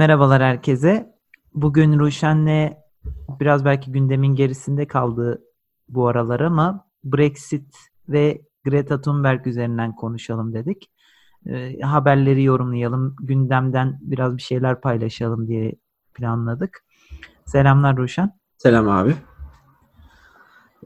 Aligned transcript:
Merhabalar 0.00 0.42
herkese. 0.42 1.14
Bugün 1.54 1.98
Ruşen'le 1.98 2.76
biraz 3.40 3.64
belki 3.64 3.92
gündemin 3.92 4.34
gerisinde 4.34 4.86
kaldı 4.86 5.42
bu 5.88 6.08
aralar 6.08 6.40
ama 6.40 6.86
Brexit 7.04 7.76
ve 8.08 8.42
Greta 8.64 9.00
Thunberg 9.00 9.46
üzerinden 9.46 9.96
konuşalım 9.96 10.54
dedik. 10.54 10.90
E, 11.46 11.80
haberleri 11.80 12.42
yorumlayalım, 12.42 13.16
gündemden 13.20 13.98
biraz 14.02 14.36
bir 14.36 14.42
şeyler 14.42 14.80
paylaşalım 14.80 15.48
diye 15.48 15.74
planladık. 16.14 16.84
Selamlar 17.46 17.96
Ruşen. 17.96 18.38
Selam 18.58 18.88
abi. 18.88 19.14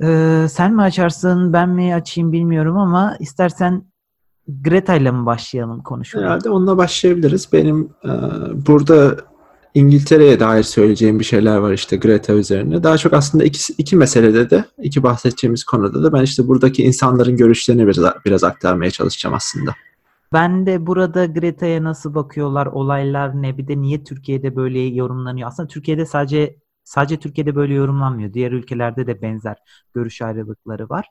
Ee, 0.03 0.47
sen 0.51 0.75
mi 0.75 0.83
açarsın, 0.83 1.53
ben 1.53 1.69
mi 1.69 1.95
açayım 1.95 2.33
bilmiyorum 2.33 2.79
ama 2.79 3.17
istersen 3.21 3.85
Greta 4.49 4.95
ile 4.95 5.11
mi 5.11 5.27
başlayalım 5.27 5.83
konuşmaya? 5.83 6.23
Herhalde 6.23 6.51
onunla 6.51 6.77
başlayabiliriz. 6.77 7.53
Benim 7.53 7.91
e, 8.05 8.11
burada 8.67 9.17
İngiltere'ye 9.75 10.41
dair 10.41 10.63
söyleyeceğim 10.63 11.19
bir 11.19 11.25
şeyler 11.25 11.57
var 11.57 11.73
işte 11.73 11.97
Greta 11.97 12.33
üzerine. 12.33 12.83
Daha 12.83 12.99
çok 12.99 13.13
aslında 13.13 13.45
iki, 13.45 13.73
iki 13.79 13.97
meselede 13.97 14.51
de, 14.51 14.65
iki 14.83 15.03
bahsedeceğimiz 15.03 15.65
konuda 15.65 16.03
da 16.03 16.13
ben 16.13 16.23
işte 16.23 16.49
buradaki 16.49 16.85
insanların 16.85 17.37
görüşlerini 17.37 17.87
biraz, 17.87 18.15
biraz 18.25 18.45
aktarmaya 18.45 18.91
çalışacağım 18.91 19.35
aslında. 19.35 19.75
Ben 20.33 20.67
de 20.67 20.87
burada 20.87 21.27
Greta'ya 21.27 21.85
nasıl 21.85 22.15
bakıyorlar, 22.15 22.67
olaylar 22.67 23.43
ne, 23.43 23.59
bir 23.59 23.69
de 23.69 23.81
niye 23.81 24.05
Türkiye'de 24.05 24.57
böyle 24.57 24.81
yorumlanıyor? 24.81 25.49
Aslında 25.49 25.69
Türkiye'de 25.69 26.07
sadece 26.07 26.57
sadece 26.85 27.17
Türkiye'de 27.17 27.57
böyle 27.57 27.75
yorumlanmıyor. 27.75 28.33
Diğer 28.33 28.53
ülkelerde 28.53 29.07
de 29.07 29.23
benzer 29.23 29.57
görüş 29.95 30.23
ayrılıkları 30.23 30.89
var. 30.89 31.07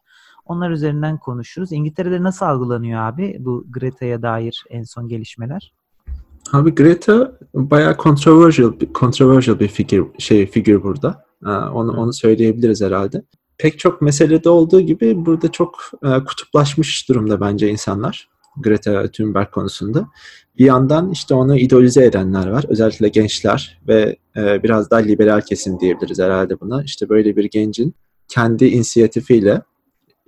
Onlar 0.45 0.71
üzerinden 0.71 1.17
konuşuruz. 1.17 1.71
İngiltere'de 1.71 2.23
nasıl 2.23 2.45
algılanıyor 2.45 3.01
abi 3.01 3.37
bu 3.39 3.65
Greta'ya 3.69 4.21
dair 4.21 4.63
en 4.69 4.83
son 4.83 5.07
gelişmeler? 5.07 5.73
Abi 6.51 6.75
Greta 6.75 7.37
bayağı 7.53 7.97
controversial, 7.97 8.73
controversial 8.95 9.59
bir 9.59 9.67
figür, 9.67 10.05
şey 10.17 10.47
figür 10.47 10.83
burada. 10.83 11.25
Onu, 11.73 11.91
onu 11.91 12.13
söyleyebiliriz 12.13 12.81
herhalde. 12.81 13.23
Pek 13.57 13.79
çok 13.79 14.01
meselede 14.01 14.49
olduğu 14.49 14.81
gibi 14.81 15.25
burada 15.25 15.51
çok 15.51 15.91
e, 16.03 16.23
kutuplaşmış 16.23 17.09
durumda 17.09 17.41
bence 17.41 17.69
insanlar. 17.69 18.29
Greta 18.57 19.11
Thunberg 19.11 19.51
konusunda. 19.51 20.07
Bir 20.59 20.65
yandan 20.65 21.11
işte 21.11 21.33
onu 21.33 21.57
idolize 21.57 22.05
edenler 22.05 22.47
var. 22.47 22.65
Özellikle 22.67 23.07
gençler 23.07 23.81
ve 23.87 24.15
e, 24.37 24.63
biraz 24.63 24.91
daha 24.91 24.99
liberal 24.99 25.41
kesim 25.41 25.79
diyebiliriz 25.79 26.19
herhalde 26.19 26.59
buna. 26.59 26.83
İşte 26.83 27.09
böyle 27.09 27.35
bir 27.35 27.43
gencin 27.43 27.95
kendi 28.27 28.65
inisiyatifiyle 28.65 29.61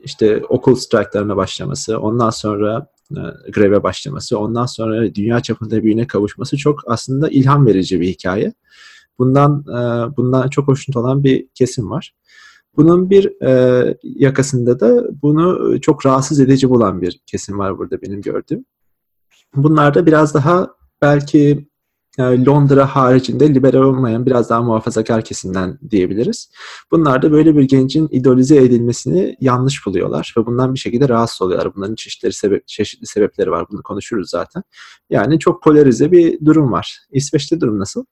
işte 0.05 0.43
okul 0.49 0.75
strike'larına 0.75 1.37
başlaması, 1.37 1.99
ondan 1.99 2.29
sonra 2.29 2.87
e, 3.11 3.21
greve 3.51 3.83
başlaması, 3.83 4.39
ondan 4.39 4.65
sonra 4.65 5.15
dünya 5.15 5.39
çapında 5.39 5.83
büyüğüne 5.83 6.07
kavuşması 6.07 6.57
çok 6.57 6.79
aslında 6.91 7.29
ilham 7.29 7.65
verici 7.65 8.01
bir 8.01 8.07
hikaye. 8.07 8.53
Bundan 9.19 9.59
e, 9.69 10.17
bundan 10.17 10.49
çok 10.49 10.67
hoşnut 10.67 10.97
olan 10.97 11.23
bir 11.23 11.47
kesim 11.53 11.89
var. 11.89 12.15
Bunun 12.77 13.09
bir 13.09 13.41
e, 13.41 13.97
yakasında 14.03 14.79
da 14.79 15.21
bunu 15.21 15.75
çok 15.81 16.05
rahatsız 16.05 16.39
edici 16.39 16.69
bulan 16.69 17.01
bir 17.01 17.21
kesim 17.25 17.59
var 17.59 17.77
burada 17.77 18.01
benim 18.01 18.21
gördüğüm. 18.21 18.65
Bunlar 19.55 19.93
da 19.93 20.05
biraz 20.05 20.33
daha 20.33 20.69
belki 21.01 21.67
Londra 22.19 22.95
haricinde 22.95 23.53
liberal 23.53 23.81
olmayan 23.81 24.25
biraz 24.25 24.49
daha 24.49 24.61
muhafazakar 24.61 25.21
kesimden 25.23 25.79
diyebiliriz. 25.89 26.51
Bunlar 26.91 27.21
da 27.21 27.31
böyle 27.31 27.57
bir 27.57 27.63
gencin 27.63 28.07
idolize 28.11 28.57
edilmesini 28.57 29.35
yanlış 29.41 29.85
buluyorlar 29.85 30.33
ve 30.37 30.45
bundan 30.45 30.73
bir 30.73 30.79
şekilde 30.79 31.09
rahatsız 31.09 31.41
oluyorlar. 31.41 31.75
Bunların 31.75 31.95
çeşitleri 31.95 32.33
sebep, 32.33 32.67
çeşitli 32.67 33.07
sebepleri 33.07 33.51
var. 33.51 33.65
Bunu 33.71 33.83
konuşuruz 33.83 34.29
zaten. 34.29 34.63
Yani 35.09 35.39
çok 35.39 35.63
polarize 35.63 36.11
bir 36.11 36.45
durum 36.45 36.71
var. 36.71 36.99
İsveç'te 37.11 37.61
durum 37.61 37.79
nasıl? 37.79 38.05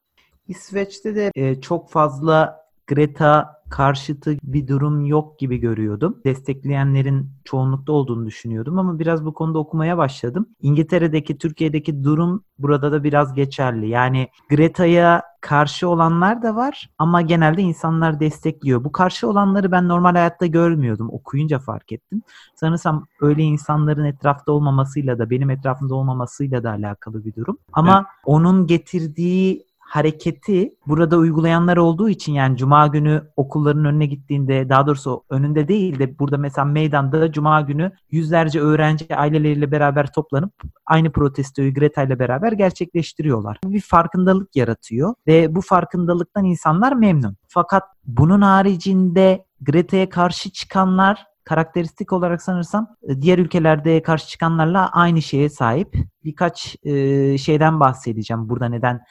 İsveç'te 0.47 1.15
de 1.15 1.31
e, 1.35 1.61
çok 1.61 1.89
fazla 1.89 2.63
Greta 2.87 3.62
karşıtı 3.73 4.37
bir 4.43 4.67
durum 4.67 5.05
yok 5.05 5.39
gibi 5.39 5.57
görüyordum. 5.57 6.21
Destekleyenlerin 6.25 7.29
çoğunlukta 7.43 7.91
olduğunu 7.91 8.25
düşünüyordum 8.25 8.79
ama 8.79 8.99
biraz 8.99 9.25
bu 9.25 9.33
konuda 9.33 9.59
okumaya 9.59 9.97
başladım. 9.97 10.45
İngiltere'deki, 10.61 11.37
Türkiye'deki 11.37 12.03
durum 12.03 12.43
burada 12.59 12.91
da 12.91 13.03
biraz 13.03 13.33
geçerli. 13.33 13.89
Yani 13.89 14.27
Greta'ya 14.49 15.21
karşı 15.41 15.89
olanlar 15.89 16.43
da 16.43 16.55
var 16.55 16.89
ama 16.97 17.21
genelde 17.21 17.61
insanlar 17.61 18.19
destekliyor. 18.19 18.83
Bu 18.83 18.91
karşı 18.91 19.27
olanları 19.29 19.71
ben 19.71 19.87
normal 19.87 20.11
hayatta 20.11 20.45
görmüyordum. 20.45 21.09
Okuyunca 21.11 21.59
fark 21.59 21.91
ettim. 21.91 22.21
Sanırsam 22.55 23.05
öyle 23.21 23.43
insanların 23.43 24.05
etrafta 24.05 24.51
olmamasıyla 24.51 25.19
da 25.19 25.29
benim 25.29 25.49
etrafımda 25.49 25.95
olmamasıyla 25.95 26.63
da 26.63 26.69
alakalı 26.69 27.25
bir 27.25 27.35
durum. 27.35 27.57
Ama 27.73 27.95
evet. 27.97 28.07
onun 28.25 28.67
getirdiği 28.67 29.65
hareketi 29.89 30.69
burada 30.87 31.17
uygulayanlar 31.17 31.77
olduğu 31.77 32.09
için 32.09 32.33
yani 32.33 32.57
cuma 32.57 32.87
günü 32.87 33.31
okulların 33.35 33.85
önüne 33.85 34.05
gittiğinde 34.05 34.69
daha 34.69 34.87
doğrusu 34.87 35.23
önünde 35.29 35.67
değil 35.67 35.99
de 35.99 36.19
burada 36.19 36.37
mesela 36.37 36.65
meydanda 36.65 37.31
cuma 37.31 37.61
günü 37.61 37.91
yüzlerce 38.11 38.59
öğrenci 38.59 39.15
aileleriyle 39.15 39.71
beraber 39.71 40.13
toplanıp 40.13 40.53
aynı 40.85 41.11
protestoyu 41.11 41.73
Greta 41.73 42.03
ile 42.03 42.19
beraber 42.19 42.51
gerçekleştiriyorlar. 42.51 43.57
Bir 43.65 43.81
farkındalık 43.81 44.55
yaratıyor 44.55 45.13
ve 45.27 45.55
bu 45.55 45.61
farkındalıktan 45.61 46.45
insanlar 46.45 46.93
memnun. 46.93 47.37
Fakat 47.47 47.83
bunun 48.05 48.41
haricinde 48.41 49.45
Greta'ya 49.61 50.09
karşı 50.09 50.51
çıkanlar 50.51 51.25
karakteristik 51.43 52.13
olarak 52.13 52.41
sanırsam 52.41 52.87
e, 53.09 53.21
diğer 53.21 53.37
ülkelerde 53.37 54.01
karşı 54.01 54.27
çıkanlarla 54.27 54.89
aynı 54.91 55.21
şeye 55.21 55.49
sahip. 55.49 55.95
Birkaç 56.23 56.75
e, 56.83 57.37
şeyden 57.37 57.79
bahsedeceğim 57.79 58.49
burada 58.49 58.69
neden 58.69 59.01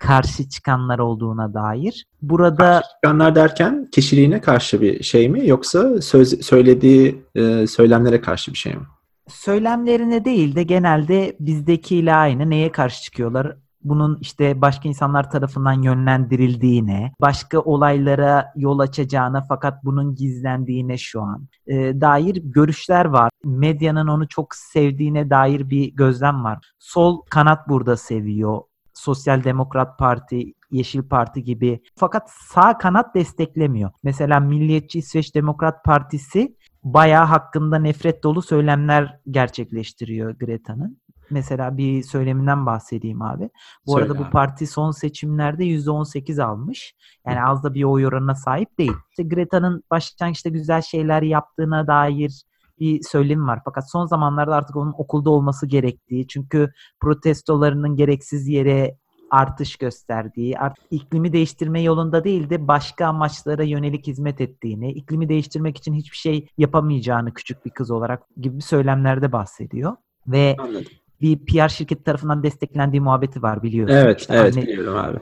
karşı 0.00 0.48
çıkanlar 0.48 0.98
olduğuna 0.98 1.54
dair. 1.54 2.06
Burada 2.22 2.56
karşı 2.56 2.88
çıkanlar 2.94 3.34
derken 3.34 3.88
kişiliğine 3.92 4.40
karşı 4.40 4.80
bir 4.80 5.02
şey 5.02 5.28
mi 5.28 5.48
yoksa 5.48 6.02
söz, 6.02 6.40
söylediği 6.40 7.24
e, 7.34 7.66
söylemlere 7.66 8.20
karşı 8.20 8.52
bir 8.52 8.58
şey 8.58 8.74
mi? 8.74 8.82
Söylemlerine 9.28 10.24
değil 10.24 10.54
de 10.54 10.62
genelde 10.62 11.36
bizdekiyle 11.40 12.14
aynı 12.14 12.50
neye 12.50 12.72
karşı 12.72 13.02
çıkıyorlar? 13.02 13.56
Bunun 13.84 14.18
işte 14.20 14.60
başka 14.60 14.88
insanlar 14.88 15.30
tarafından 15.30 15.82
yönlendirildiğine, 15.82 17.12
başka 17.20 17.60
olaylara 17.60 18.52
yol 18.56 18.78
açacağına 18.78 19.44
fakat 19.48 19.84
bunun 19.84 20.14
gizlendiğine 20.14 20.98
şu 20.98 21.22
an 21.22 21.46
e, 21.66 22.00
dair 22.00 22.36
görüşler 22.44 23.04
var. 23.04 23.30
Medyanın 23.44 24.06
onu 24.06 24.28
çok 24.28 24.54
sevdiğine 24.54 25.30
dair 25.30 25.70
bir 25.70 25.92
gözlem 25.94 26.44
var. 26.44 26.58
Sol 26.78 27.22
kanat 27.30 27.68
burada 27.68 27.96
seviyor 27.96 28.60
Sosyal 28.94 29.44
Demokrat 29.44 29.98
Parti, 29.98 30.54
Yeşil 30.70 31.02
Parti 31.02 31.44
gibi. 31.44 31.82
Fakat 31.96 32.30
sağ 32.30 32.78
kanat 32.78 33.14
desteklemiyor. 33.14 33.90
Mesela 34.02 34.40
Milliyetçi 34.40 34.98
İsveç 34.98 35.34
Demokrat 35.34 35.84
Partisi 35.84 36.56
bayağı 36.84 37.24
hakkında 37.24 37.78
nefret 37.78 38.22
dolu 38.24 38.42
söylemler 38.42 39.20
gerçekleştiriyor 39.30 40.30
Greta'nın. 40.30 41.00
Mesela 41.30 41.76
bir 41.76 42.02
söyleminden 42.02 42.66
bahsedeyim 42.66 43.22
abi. 43.22 43.50
Bu 43.86 43.92
Söyle 43.92 44.04
arada 44.04 44.18
bu 44.18 44.30
parti 44.30 44.66
son 44.66 44.90
seçimlerde 44.90 45.64
%18 45.64 46.42
almış. 46.42 46.94
Yani 47.26 47.44
az 47.44 47.64
da 47.64 47.74
bir 47.74 47.84
oy 47.84 48.06
oranına 48.06 48.34
sahip 48.34 48.78
değil. 48.78 48.92
İşte 49.10 49.22
Greta'nın 49.22 49.82
başlangıçta 49.90 50.48
güzel 50.48 50.82
şeyler 50.82 51.22
yaptığına 51.22 51.86
dair 51.86 52.42
bir 52.80 53.02
söylemi 53.02 53.46
var. 53.46 53.60
Fakat 53.64 53.90
son 53.90 54.06
zamanlarda 54.06 54.54
artık 54.54 54.76
onun 54.76 54.94
okulda 54.98 55.30
olması 55.30 55.66
gerektiği, 55.66 56.26
çünkü 56.26 56.72
protestolarının 57.00 57.96
gereksiz 57.96 58.48
yere 58.48 58.96
artış 59.30 59.76
gösterdiği, 59.76 60.58
artık 60.58 60.84
iklimi 60.90 61.32
değiştirme 61.32 61.82
yolunda 61.82 62.24
değil 62.24 62.50
de 62.50 62.68
başka 62.68 63.06
amaçlara 63.06 63.62
yönelik 63.62 64.06
hizmet 64.06 64.40
ettiğini, 64.40 64.92
iklimi 64.92 65.28
değiştirmek 65.28 65.76
için 65.76 65.94
hiçbir 65.94 66.16
şey 66.16 66.46
yapamayacağını 66.58 67.34
küçük 67.34 67.64
bir 67.66 67.70
kız 67.70 67.90
olarak 67.90 68.22
gibi 68.36 68.62
söylemlerde 68.62 69.32
bahsediyor. 69.32 69.96
Ve 70.26 70.56
Anladım. 70.58 70.84
bir 71.20 71.38
PR 71.38 71.68
şirketi 71.68 72.04
tarafından 72.04 72.42
desteklendiği 72.42 73.00
muhabbeti 73.00 73.42
var 73.42 73.62
biliyorsun. 73.62 73.96
Evet, 73.96 74.20
işte 74.20 74.34
evet 74.34 74.56
anne, 74.56 74.66
biliyorum 74.66 74.96
abi 74.96 75.18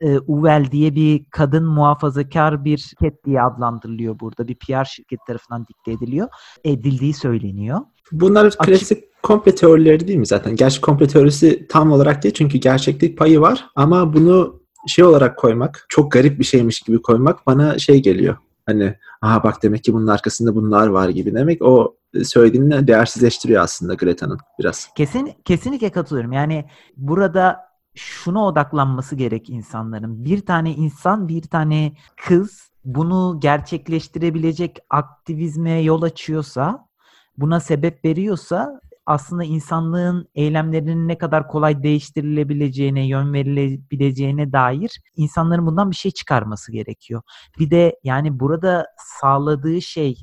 e, 0.00 0.18
Uvel 0.18 0.66
diye 0.70 0.94
bir 0.94 1.24
kadın 1.30 1.64
muhafazakar 1.64 2.64
bir 2.64 2.78
şirket 2.78 3.24
diye 3.24 3.42
adlandırılıyor 3.42 4.20
burada. 4.20 4.48
Bir 4.48 4.54
PR 4.54 4.84
şirket 4.84 5.20
tarafından 5.26 5.66
dikte 5.66 5.92
ediliyor. 5.92 6.28
Edildiği 6.64 7.14
söyleniyor. 7.14 7.80
Bunlar 8.12 8.44
Açık... 8.44 8.60
klasik 8.60 9.22
komple 9.22 9.54
teorileri 9.54 10.08
değil 10.08 10.18
mi 10.18 10.26
zaten? 10.26 10.56
Gerçi 10.56 10.80
komple 10.80 11.08
teorisi 11.08 11.66
tam 11.68 11.92
olarak 11.92 12.22
değil 12.22 12.34
çünkü 12.34 12.58
gerçeklik 12.58 13.18
payı 13.18 13.40
var 13.40 13.66
ama 13.76 14.12
bunu 14.14 14.60
şey 14.86 15.04
olarak 15.04 15.36
koymak, 15.38 15.86
çok 15.88 16.12
garip 16.12 16.38
bir 16.38 16.44
şeymiş 16.44 16.80
gibi 16.80 17.02
koymak 17.02 17.46
bana 17.46 17.78
şey 17.78 18.02
geliyor. 18.02 18.36
Hani 18.66 18.94
aha 19.22 19.42
bak 19.44 19.62
demek 19.62 19.84
ki 19.84 19.92
bunun 19.92 20.06
arkasında 20.06 20.54
bunlar 20.54 20.86
var 20.86 21.08
gibi 21.08 21.34
demek 21.34 21.62
o 21.62 21.96
söylediğini 22.24 22.86
değersizleştiriyor 22.86 23.62
aslında 23.62 23.94
Greta'nın 23.94 24.38
biraz. 24.58 24.88
Kesin 24.96 25.32
kesinlikle 25.44 25.90
katılıyorum. 25.90 26.32
Yani 26.32 26.64
burada 26.96 27.67
şuna 27.98 28.46
odaklanması 28.46 29.16
gerek 29.16 29.50
insanların. 29.50 30.24
Bir 30.24 30.46
tane 30.46 30.74
insan, 30.74 31.28
bir 31.28 31.42
tane 31.42 31.92
kız 32.16 32.70
bunu 32.84 33.38
gerçekleştirebilecek 33.40 34.78
aktivizme 34.90 35.80
yol 35.80 36.02
açıyorsa, 36.02 36.88
buna 37.36 37.60
sebep 37.60 38.04
veriyorsa 38.04 38.80
aslında 39.06 39.44
insanlığın 39.44 40.28
eylemlerinin 40.34 41.08
ne 41.08 41.18
kadar 41.18 41.48
kolay 41.48 41.82
değiştirilebileceğine, 41.82 43.06
yön 43.06 43.32
verilebileceğine 43.32 44.52
dair 44.52 45.00
insanların 45.16 45.66
bundan 45.66 45.90
bir 45.90 45.96
şey 45.96 46.10
çıkarması 46.10 46.72
gerekiyor. 46.72 47.22
Bir 47.58 47.70
de 47.70 47.98
yani 48.04 48.40
burada 48.40 48.86
sağladığı 49.20 49.82
şey 49.82 50.16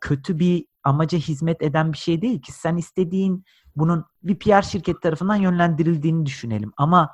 kötü 0.00 0.38
bir 0.38 0.64
amaca 0.84 1.18
hizmet 1.18 1.62
eden 1.62 1.92
bir 1.92 1.98
şey 1.98 2.22
değil 2.22 2.42
ki. 2.42 2.52
Sen 2.52 2.76
istediğin 2.76 3.44
bunun 3.80 4.04
bir 4.22 4.38
PR 4.38 4.62
şirket 4.62 5.02
tarafından 5.02 5.36
yönlendirildiğini 5.36 6.26
düşünelim. 6.26 6.72
Ama 6.76 7.12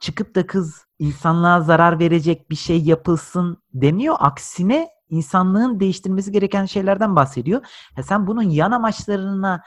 çıkıp 0.00 0.34
da 0.34 0.46
kız 0.46 0.84
insanlığa 0.98 1.60
zarar 1.60 1.98
verecek 1.98 2.50
bir 2.50 2.56
şey 2.56 2.82
yapılsın 2.82 3.56
demiyor. 3.74 4.16
Aksine 4.18 4.88
insanlığın 5.08 5.80
değiştirmesi 5.80 6.32
gereken 6.32 6.64
şeylerden 6.64 7.16
bahsediyor. 7.16 7.62
Ya 7.96 8.02
sen 8.02 8.26
bunun 8.26 8.42
yan 8.42 8.70
amaçlarına 8.70 9.62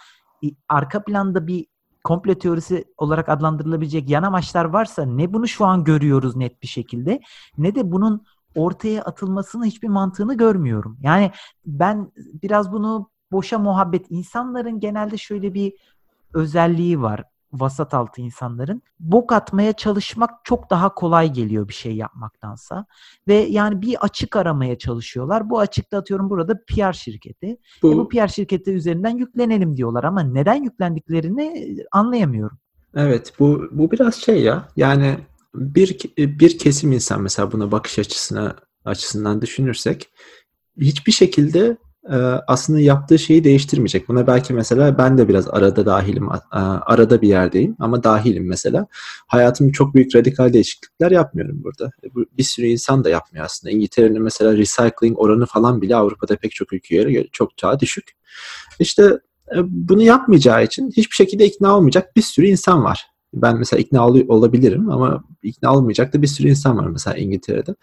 arka 0.69 1.03
planda 1.03 1.47
bir 1.47 1.65
komple 2.03 2.39
teorisi 2.39 2.85
olarak 2.97 3.29
adlandırılabilecek 3.29 4.09
yan 4.09 4.23
amaçlar 4.23 4.65
varsa 4.65 5.05
ne 5.05 5.33
bunu 5.33 5.47
şu 5.47 5.65
an 5.65 5.83
görüyoruz 5.83 6.35
net 6.35 6.61
bir 6.61 6.67
şekilde 6.67 7.19
ne 7.57 7.75
de 7.75 7.91
bunun 7.91 8.25
ortaya 8.55 9.01
atılmasının 9.01 9.65
hiçbir 9.65 9.87
mantığını 9.87 10.37
görmüyorum. 10.37 10.97
Yani 11.01 11.31
ben 11.65 12.11
biraz 12.15 12.71
bunu 12.71 13.09
boşa 13.31 13.59
muhabbet 13.59 14.05
insanların 14.09 14.79
genelde 14.79 15.17
şöyle 15.17 15.53
bir 15.53 15.73
özelliği 16.33 17.01
var 17.01 17.23
vasat 17.53 17.93
altı 17.93 18.21
insanların. 18.21 18.81
Bok 18.99 19.31
atmaya 19.31 19.73
çalışmak 19.73 20.29
çok 20.43 20.69
daha 20.69 20.93
kolay 20.93 21.33
geliyor 21.33 21.67
bir 21.67 21.73
şey 21.73 21.95
yapmaktansa. 21.95 22.85
Ve 23.27 23.33
yani 23.33 23.81
bir 23.81 23.95
açık 24.01 24.35
aramaya 24.35 24.77
çalışıyorlar. 24.77 25.49
Bu 25.49 25.59
açıkta 25.59 25.97
atıyorum 25.97 26.29
burada 26.29 26.65
PR 26.67 26.93
şirketi. 26.93 27.57
Bu, 27.83 27.93
e 27.93 27.97
bu 27.97 28.09
PR 28.09 28.27
şirketi 28.27 28.71
üzerinden 28.71 29.17
yüklenelim 29.17 29.77
diyorlar 29.77 30.03
ama 30.03 30.21
neden 30.21 30.63
yüklendiklerini 30.63 31.77
anlayamıyorum. 31.91 32.57
Evet 32.95 33.33
bu 33.39 33.67
bu 33.71 33.91
biraz 33.91 34.15
şey 34.15 34.41
ya. 34.41 34.67
Yani 34.75 35.17
bir 35.55 35.99
bir 36.17 36.57
kesim 36.57 36.91
insan 36.91 37.21
mesela 37.21 37.51
buna 37.51 37.71
bakış 37.71 37.99
açısına 37.99 38.55
açısından 38.85 39.41
düşünürsek 39.41 40.09
hiçbir 40.79 41.11
şekilde 41.11 41.59
e, 41.59 41.77
aslında 42.47 42.79
yaptığı 42.79 43.19
şeyi 43.19 43.43
değiştirmeyecek. 43.43 44.07
Buna 44.07 44.27
belki 44.27 44.53
mesela 44.53 44.97
ben 44.97 45.17
de 45.17 45.27
biraz 45.27 45.47
arada 45.47 45.85
dahilim, 45.85 46.25
e, 46.25 46.57
arada 46.85 47.21
bir 47.21 47.27
yerdeyim 47.27 47.75
ama 47.79 48.03
dahilim 48.03 48.47
mesela. 48.47 48.87
Hayatımda 49.27 49.71
çok 49.71 49.95
büyük 49.95 50.15
radikal 50.15 50.53
değişiklikler 50.53 51.11
yapmıyorum 51.11 51.63
burada. 51.63 51.91
E, 52.03 52.07
bir 52.37 52.43
sürü 52.43 52.65
insan 52.65 53.03
da 53.03 53.09
yapmıyor 53.09 53.45
aslında. 53.45 53.71
İngiltere'nin 53.71 54.21
mesela 54.21 54.57
recycling 54.57 55.19
oranı 55.19 55.45
falan 55.45 55.81
bile 55.81 55.95
Avrupa'da 55.95 56.35
pek 56.35 56.51
çok 56.51 56.73
ülkeye 56.73 57.03
göre 57.03 57.27
çok 57.31 57.63
daha 57.63 57.79
düşük. 57.79 58.11
İşte 58.79 59.19
bunu 59.65 60.03
yapmayacağı 60.03 60.63
için 60.63 60.91
hiçbir 60.97 61.15
şekilde 61.15 61.45
ikna 61.45 61.77
olmayacak 61.77 62.15
bir 62.15 62.21
sürü 62.21 62.45
insan 62.45 62.83
var 62.83 63.16
ben 63.33 63.57
mesela 63.57 63.79
ikna 63.79 64.07
ol- 64.07 64.27
olabilirim 64.27 64.89
ama 64.89 65.23
ikna 65.43 65.75
olmayacak 65.75 66.13
da 66.13 66.21
bir 66.21 66.27
sürü 66.27 66.49
insan 66.49 66.77
var 66.77 66.87
mesela 66.87 67.17
İngiltere'de. 67.17 67.75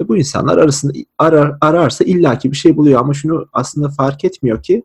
Ve 0.00 0.08
bu 0.08 0.16
insanlar 0.16 0.58
arasında 0.58 0.92
arar, 1.18 1.56
ararsa 1.60 2.04
illaki 2.04 2.52
bir 2.52 2.56
şey 2.56 2.76
buluyor 2.76 3.00
ama 3.00 3.14
şunu 3.14 3.46
aslında 3.52 3.88
fark 3.88 4.24
etmiyor 4.24 4.62
ki 4.62 4.82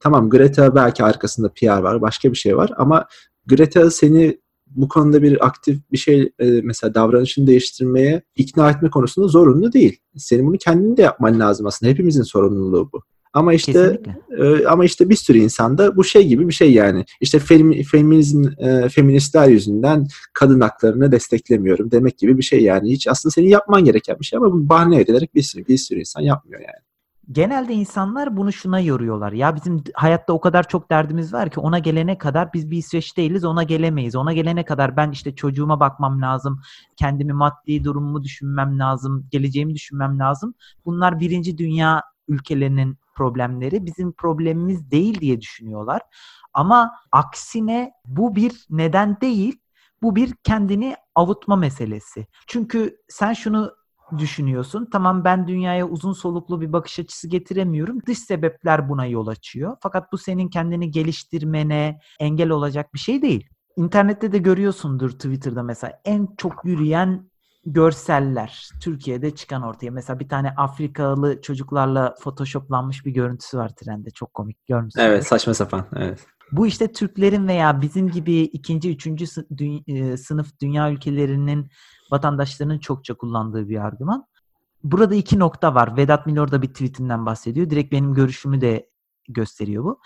tamam 0.00 0.30
Greta 0.30 0.74
belki 0.74 1.04
arkasında 1.04 1.48
PR 1.48 1.78
var, 1.78 2.00
başka 2.00 2.30
bir 2.32 2.36
şey 2.36 2.56
var 2.56 2.70
ama 2.76 3.06
Greta 3.46 3.90
seni 3.90 4.38
bu 4.66 4.88
konuda 4.88 5.22
bir 5.22 5.46
aktif 5.46 5.78
bir 5.92 5.98
şey 5.98 6.32
e, 6.38 6.60
mesela 6.62 6.94
davranışını 6.94 7.46
değiştirmeye 7.46 8.22
ikna 8.36 8.70
etme 8.70 8.90
konusunda 8.90 9.28
zorunlu 9.28 9.72
değil. 9.72 10.00
Senin 10.16 10.46
bunu 10.46 10.58
kendin 10.58 10.96
de 10.96 11.02
yapman 11.02 11.40
lazım 11.40 11.66
aslında. 11.66 11.90
Hepimizin 11.90 12.22
sorumluluğu 12.22 12.90
bu. 12.92 13.02
Ama 13.36 13.54
işte 13.54 14.00
e, 14.38 14.66
ama 14.66 14.84
işte 14.84 15.08
bir 15.08 15.16
sürü 15.16 15.38
insanda 15.38 15.96
bu 15.96 16.04
şey 16.04 16.26
gibi 16.26 16.48
bir 16.48 16.52
şey 16.52 16.72
yani. 16.72 17.04
İşte 17.20 17.38
fem, 17.38 17.82
feminizm 17.82 18.44
e, 18.58 18.88
feministler 18.88 19.48
yüzünden 19.48 20.06
kadın 20.32 20.60
haklarını 20.60 21.12
desteklemiyorum 21.12 21.90
demek 21.90 22.18
gibi 22.18 22.38
bir 22.38 22.42
şey 22.42 22.62
yani. 22.62 22.92
Hiç 22.92 23.08
aslında 23.08 23.32
senin 23.32 23.48
yapman 23.48 23.84
gereken 23.84 24.16
bir 24.20 24.24
şey 24.24 24.36
ama 24.36 24.52
bu 24.52 24.68
bahane 24.68 25.00
edilerek 25.00 25.34
bir 25.34 25.42
sürü 25.42 25.66
bir 25.66 25.78
sürü 25.78 25.98
insan 25.98 26.20
yapmıyor 26.20 26.60
yani. 26.60 26.86
Genelde 27.32 27.74
insanlar 27.74 28.36
bunu 28.36 28.52
şuna 28.52 28.80
yoruyorlar. 28.80 29.32
Ya 29.32 29.56
bizim 29.56 29.84
hayatta 29.94 30.32
o 30.32 30.40
kadar 30.40 30.68
çok 30.68 30.90
derdimiz 30.90 31.32
var 31.32 31.50
ki 31.50 31.60
ona 31.60 31.78
gelene 31.78 32.18
kadar 32.18 32.52
biz 32.52 32.70
bir 32.70 32.78
İsveç 32.78 33.16
değiliz 33.16 33.44
ona 33.44 33.62
gelemeyiz. 33.62 34.16
Ona 34.16 34.32
gelene 34.32 34.64
kadar 34.64 34.96
ben 34.96 35.10
işte 35.10 35.34
çocuğuma 35.34 35.80
bakmam 35.80 36.22
lazım. 36.22 36.60
Kendimi 36.96 37.32
maddi 37.32 37.84
durumumu 37.84 38.22
düşünmem 38.22 38.78
lazım. 38.78 39.26
Geleceğimi 39.30 39.74
düşünmem 39.74 40.18
lazım. 40.18 40.54
Bunlar 40.84 41.20
birinci 41.20 41.58
dünya 41.58 42.02
ülkelerinin 42.28 42.98
problemleri 43.14 43.86
bizim 43.86 44.12
problemimiz 44.12 44.90
değil 44.90 45.20
diye 45.20 45.40
düşünüyorlar. 45.40 46.02
Ama 46.52 46.92
aksine 47.12 47.92
bu 48.06 48.36
bir 48.36 48.66
neden 48.70 49.20
değil, 49.20 49.60
bu 50.02 50.16
bir 50.16 50.34
kendini 50.44 50.96
avutma 51.14 51.56
meselesi. 51.56 52.26
Çünkü 52.46 52.96
sen 53.08 53.32
şunu 53.32 53.72
düşünüyorsun. 54.18 54.88
Tamam 54.92 55.24
ben 55.24 55.48
dünyaya 55.48 55.88
uzun 55.88 56.12
soluklu 56.12 56.60
bir 56.60 56.72
bakış 56.72 56.98
açısı 56.98 57.28
getiremiyorum. 57.28 57.98
Dış 58.06 58.18
sebepler 58.18 58.88
buna 58.88 59.06
yol 59.06 59.26
açıyor. 59.26 59.76
Fakat 59.82 60.12
bu 60.12 60.18
senin 60.18 60.48
kendini 60.48 60.90
geliştirmene 60.90 62.00
engel 62.20 62.50
olacak 62.50 62.94
bir 62.94 62.98
şey 62.98 63.22
değil. 63.22 63.48
İnternette 63.76 64.32
de 64.32 64.38
görüyorsundur 64.38 65.10
Twitter'da 65.10 65.62
mesela 65.62 66.00
en 66.04 66.28
çok 66.36 66.64
yürüyen 66.64 67.30
görseller 67.66 68.68
Türkiye'de 68.80 69.34
çıkan 69.34 69.62
ortaya. 69.62 69.90
Mesela 69.90 70.20
bir 70.20 70.28
tane 70.28 70.50
Afrikalı 70.50 71.40
çocuklarla 71.42 72.14
photoshoplanmış 72.20 73.06
bir 73.06 73.10
görüntüsü 73.10 73.58
var 73.58 73.68
trende. 73.68 74.10
Çok 74.10 74.34
komik 74.34 74.66
görmüşsün. 74.66 75.00
Evet 75.00 75.26
saçma 75.26 75.54
sapan. 75.54 75.86
Evet. 75.96 76.26
Bu 76.52 76.66
işte 76.66 76.92
Türklerin 76.92 77.48
veya 77.48 77.82
bizim 77.82 78.10
gibi 78.10 78.40
ikinci, 78.40 78.90
üçüncü 78.90 79.24
e, 79.86 80.16
sınıf 80.16 80.60
dünya 80.60 80.90
ülkelerinin 80.90 81.70
vatandaşlarının 82.10 82.78
çokça 82.78 83.14
kullandığı 83.14 83.68
bir 83.68 83.84
argüman. 83.84 84.26
Burada 84.84 85.14
iki 85.14 85.38
nokta 85.38 85.74
var. 85.74 85.96
Vedat 85.96 86.26
Milor 86.26 86.50
da 86.50 86.62
bir 86.62 86.68
tweetinden 86.68 87.26
bahsediyor. 87.26 87.70
Direkt 87.70 87.92
benim 87.92 88.14
görüşümü 88.14 88.60
de 88.60 88.90
gösteriyor 89.28 89.84
bu. 89.84 90.00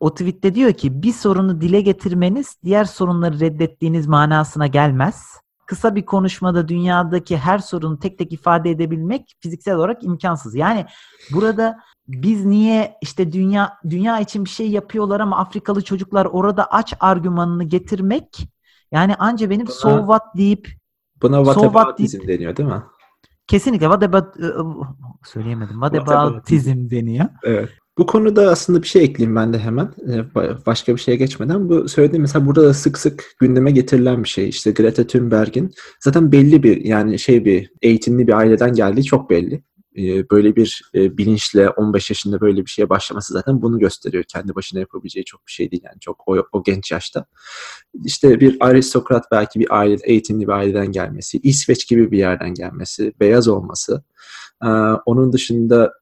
O 0.00 0.14
tweette 0.14 0.54
diyor 0.54 0.72
ki 0.72 1.02
bir 1.02 1.12
sorunu 1.12 1.60
dile 1.60 1.80
getirmeniz 1.80 2.56
diğer 2.64 2.84
sorunları 2.84 3.40
reddettiğiniz 3.40 4.06
manasına 4.06 4.66
gelmez 4.66 5.42
kısa 5.66 5.94
bir 5.94 6.04
konuşmada 6.04 6.68
dünyadaki 6.68 7.36
her 7.36 7.58
sorunu 7.58 7.98
tek 7.98 8.18
tek 8.18 8.32
ifade 8.32 8.70
edebilmek 8.70 9.36
fiziksel 9.40 9.74
olarak 9.76 10.04
imkansız. 10.04 10.54
Yani 10.54 10.86
burada 11.32 11.78
biz 12.08 12.44
niye 12.44 12.94
işte 13.02 13.32
dünya 13.32 13.78
dünya 13.90 14.20
için 14.20 14.44
bir 14.44 14.50
şey 14.50 14.70
yapıyorlar 14.70 15.20
ama 15.20 15.38
Afrikalı 15.38 15.82
çocuklar 15.82 16.26
orada 16.26 16.66
aç 16.66 16.94
argümanını 17.00 17.64
getirmek 17.64 18.48
yani 18.92 19.14
anca 19.14 19.50
benim 19.50 19.66
buna, 19.66 19.74
so 19.74 19.98
what 19.98 20.22
deyip 20.36 20.68
buna 21.22 21.44
whataboutism 21.44 22.20
so 22.20 22.28
deniyor 22.28 22.56
değil 22.56 22.68
mi? 22.68 22.82
Kesinlikle 23.46 23.86
what 23.86 24.02
about 24.02 24.36
ıı, 24.36 24.64
söyleyemedim. 25.24 25.74
What, 25.74 25.94
what 25.94 26.16
aboutism 26.16 26.90
deniyor. 26.90 27.26
Evet. 27.44 27.68
Bu 27.98 28.06
konuda 28.06 28.50
aslında 28.50 28.82
bir 28.82 28.86
şey 28.86 29.04
ekleyeyim 29.04 29.36
ben 29.36 29.52
de 29.52 29.58
hemen. 29.58 29.90
Ee, 30.08 30.34
başka 30.66 30.94
bir 30.94 31.00
şeye 31.00 31.16
geçmeden. 31.16 31.68
Bu 31.68 31.88
söylediğim 31.88 32.22
mesela 32.22 32.46
burada 32.46 32.62
da 32.62 32.74
sık 32.74 32.98
sık 32.98 33.24
gündeme 33.38 33.70
getirilen 33.70 34.24
bir 34.24 34.28
şey. 34.28 34.48
İşte 34.48 34.70
Greta 34.70 35.06
Thunberg'in 35.06 35.70
zaten 36.00 36.32
belli 36.32 36.62
bir 36.62 36.84
yani 36.84 37.18
şey 37.18 37.44
bir 37.44 37.72
eğitimli 37.82 38.26
bir 38.26 38.32
aileden 38.32 38.72
geldiği 38.72 39.04
çok 39.04 39.30
belli. 39.30 39.62
Böyle 40.30 40.56
bir 40.56 40.82
bilinçle 40.94 41.70
15 41.70 42.10
yaşında 42.10 42.40
böyle 42.40 42.64
bir 42.64 42.70
şeye 42.70 42.88
başlaması 42.88 43.32
zaten 43.32 43.62
bunu 43.62 43.78
gösteriyor. 43.78 44.24
Kendi 44.24 44.54
başına 44.54 44.80
yapabileceği 44.80 45.24
çok 45.24 45.46
bir 45.46 45.52
şey 45.52 45.70
değil 45.70 45.82
yani 45.84 46.00
çok 46.00 46.28
o, 46.28 46.46
o 46.52 46.62
genç 46.62 46.92
yaşta. 46.92 47.26
İşte 48.04 48.40
bir 48.40 48.56
aristokrat 48.60 49.24
belki 49.30 49.60
bir 49.60 49.78
aile, 49.78 49.96
eğitimli 50.04 50.46
bir 50.46 50.52
aileden 50.52 50.92
gelmesi, 50.92 51.38
İsveç 51.42 51.88
gibi 51.88 52.10
bir 52.10 52.18
yerden 52.18 52.54
gelmesi, 52.54 53.12
beyaz 53.20 53.48
olması. 53.48 54.04
Onun 55.06 55.32
dışında 55.32 55.92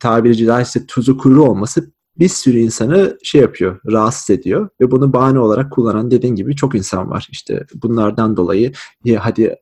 tabiri 0.00 0.36
caizse 0.36 0.86
tuzu 0.86 1.18
kuru 1.18 1.42
olması 1.42 1.92
bir 2.18 2.28
sürü 2.28 2.58
insanı 2.58 3.18
şey 3.22 3.40
yapıyor, 3.40 3.80
rahatsız 3.90 4.30
ediyor 4.30 4.68
ve 4.80 4.90
bunu 4.90 5.12
bahane 5.12 5.38
olarak 5.38 5.72
kullanan 5.72 6.10
dediğin 6.10 6.34
gibi 6.34 6.56
çok 6.56 6.74
insan 6.74 7.10
var. 7.10 7.28
İşte 7.30 7.66
bunlardan 7.74 8.36
dolayı 8.36 8.72
ya 9.04 9.24
hadi 9.24 9.56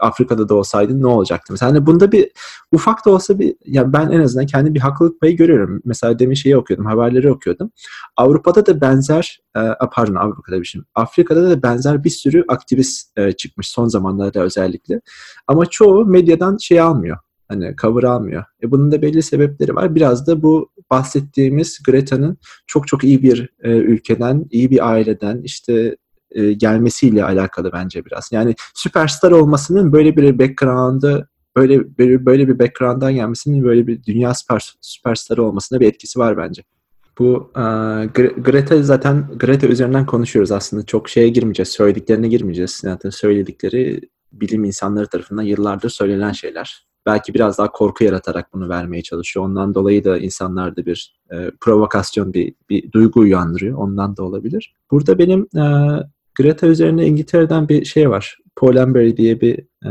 Afrika'da 0.00 0.48
da 0.48 0.54
olsaydın 0.54 1.02
ne 1.02 1.06
olacaktı? 1.06 1.52
Mesela 1.52 1.72
hani 1.72 1.86
bunda 1.86 2.12
bir 2.12 2.30
ufak 2.72 3.06
da 3.06 3.10
olsa 3.10 3.38
bir 3.38 3.54
ya 3.64 3.92
ben 3.92 4.10
en 4.10 4.20
azından 4.20 4.46
kendi 4.46 4.74
bir 4.74 4.80
haklılık 4.80 5.20
payı 5.20 5.36
görüyorum. 5.36 5.82
Mesela 5.84 6.18
demin 6.18 6.34
şeyi 6.34 6.56
okuyordum, 6.56 6.86
haberleri 6.86 7.30
okuyordum. 7.30 7.70
Avrupa'da 8.16 8.66
da 8.66 8.80
benzer 8.80 9.40
e, 9.56 9.60
pardon 9.92 10.14
Avrupa'da 10.14 10.60
bir 10.60 10.64
şey. 10.64 10.80
Afrika'da 10.94 11.50
da 11.50 11.62
benzer 11.62 12.04
bir 12.04 12.10
sürü 12.10 12.44
aktivist 12.48 13.18
e, 13.18 13.32
çıkmış 13.32 13.68
son 13.68 13.86
zamanlarda 13.86 14.40
özellikle. 14.40 15.00
Ama 15.46 15.66
çoğu 15.66 16.06
medyadan 16.06 16.56
şey 16.56 16.80
almıyor 16.80 17.18
Hani 17.48 17.74
cover 17.80 18.02
almıyor. 18.02 18.44
E 18.62 18.70
bunun 18.70 18.92
da 18.92 19.02
belli 19.02 19.22
sebepleri 19.22 19.74
var. 19.74 19.94
Biraz 19.94 20.26
da 20.26 20.42
bu 20.42 20.70
bahsettiğimiz 20.90 21.82
Greta'nın 21.82 22.38
çok 22.66 22.88
çok 22.88 23.04
iyi 23.04 23.22
bir 23.22 23.48
e, 23.62 23.70
ülkeden, 23.70 24.46
iyi 24.50 24.70
bir 24.70 24.90
aileden 24.90 25.40
işte 25.42 25.96
e, 26.34 26.52
gelmesiyle 26.52 27.24
alakalı 27.24 27.72
bence 27.72 28.04
biraz. 28.04 28.32
Yani 28.32 28.54
süperstar 28.74 29.30
olmasının 29.30 29.92
böyle 29.92 30.16
bir 30.16 30.38
background'ı 30.38 31.28
böyle 31.56 31.98
böyle, 31.98 32.26
böyle 32.26 32.48
bir 32.48 32.58
background'dan 32.58 33.14
gelmesinin 33.14 33.64
böyle 33.64 33.86
bir 33.86 34.04
dünya 34.04 34.34
süper 34.34 34.74
süperstarı 34.80 35.42
olmasına 35.42 35.80
bir 35.80 35.86
etkisi 35.86 36.18
var 36.18 36.36
bence. 36.36 36.62
Bu 37.18 37.50
e, 37.56 37.62
Greta 38.40 38.82
zaten 38.82 39.28
Greta 39.38 39.66
üzerinden 39.66 40.06
konuşuyoruz 40.06 40.52
aslında. 40.52 40.86
Çok 40.86 41.08
şeye 41.08 41.28
girmeyeceğiz, 41.28 41.68
söylediklerine 41.68 42.28
girmeyeceğiz. 42.28 42.70
Zaten 42.70 43.10
söyledikleri 43.10 44.00
bilim 44.32 44.64
insanları 44.64 45.06
tarafından 45.06 45.42
yıllardır 45.42 45.90
söylenen 45.90 46.32
şeyler. 46.32 46.86
Belki 47.06 47.34
biraz 47.34 47.58
daha 47.58 47.72
korku 47.72 48.04
yaratarak 48.04 48.52
bunu 48.52 48.68
vermeye 48.68 49.02
çalışıyor. 49.02 49.46
Ondan 49.46 49.74
dolayı 49.74 50.04
da 50.04 50.18
insanlarda 50.18 50.86
bir 50.86 51.20
e, 51.32 51.50
provokasyon, 51.60 52.34
bir, 52.34 52.54
bir 52.70 52.92
duygu 52.92 53.20
uyandırıyor. 53.20 53.78
Ondan 53.78 54.16
da 54.16 54.22
olabilir. 54.22 54.74
Burada 54.90 55.18
benim 55.18 55.48
e, 55.56 55.64
Greta 56.34 56.66
üzerine 56.66 57.06
İngiltere'den 57.06 57.68
bir 57.68 57.84
şey 57.84 58.10
var. 58.10 58.38
Paul 58.56 58.76
Amberry 58.76 59.16
diye 59.16 59.40
bir 59.40 59.58
e, 59.84 59.90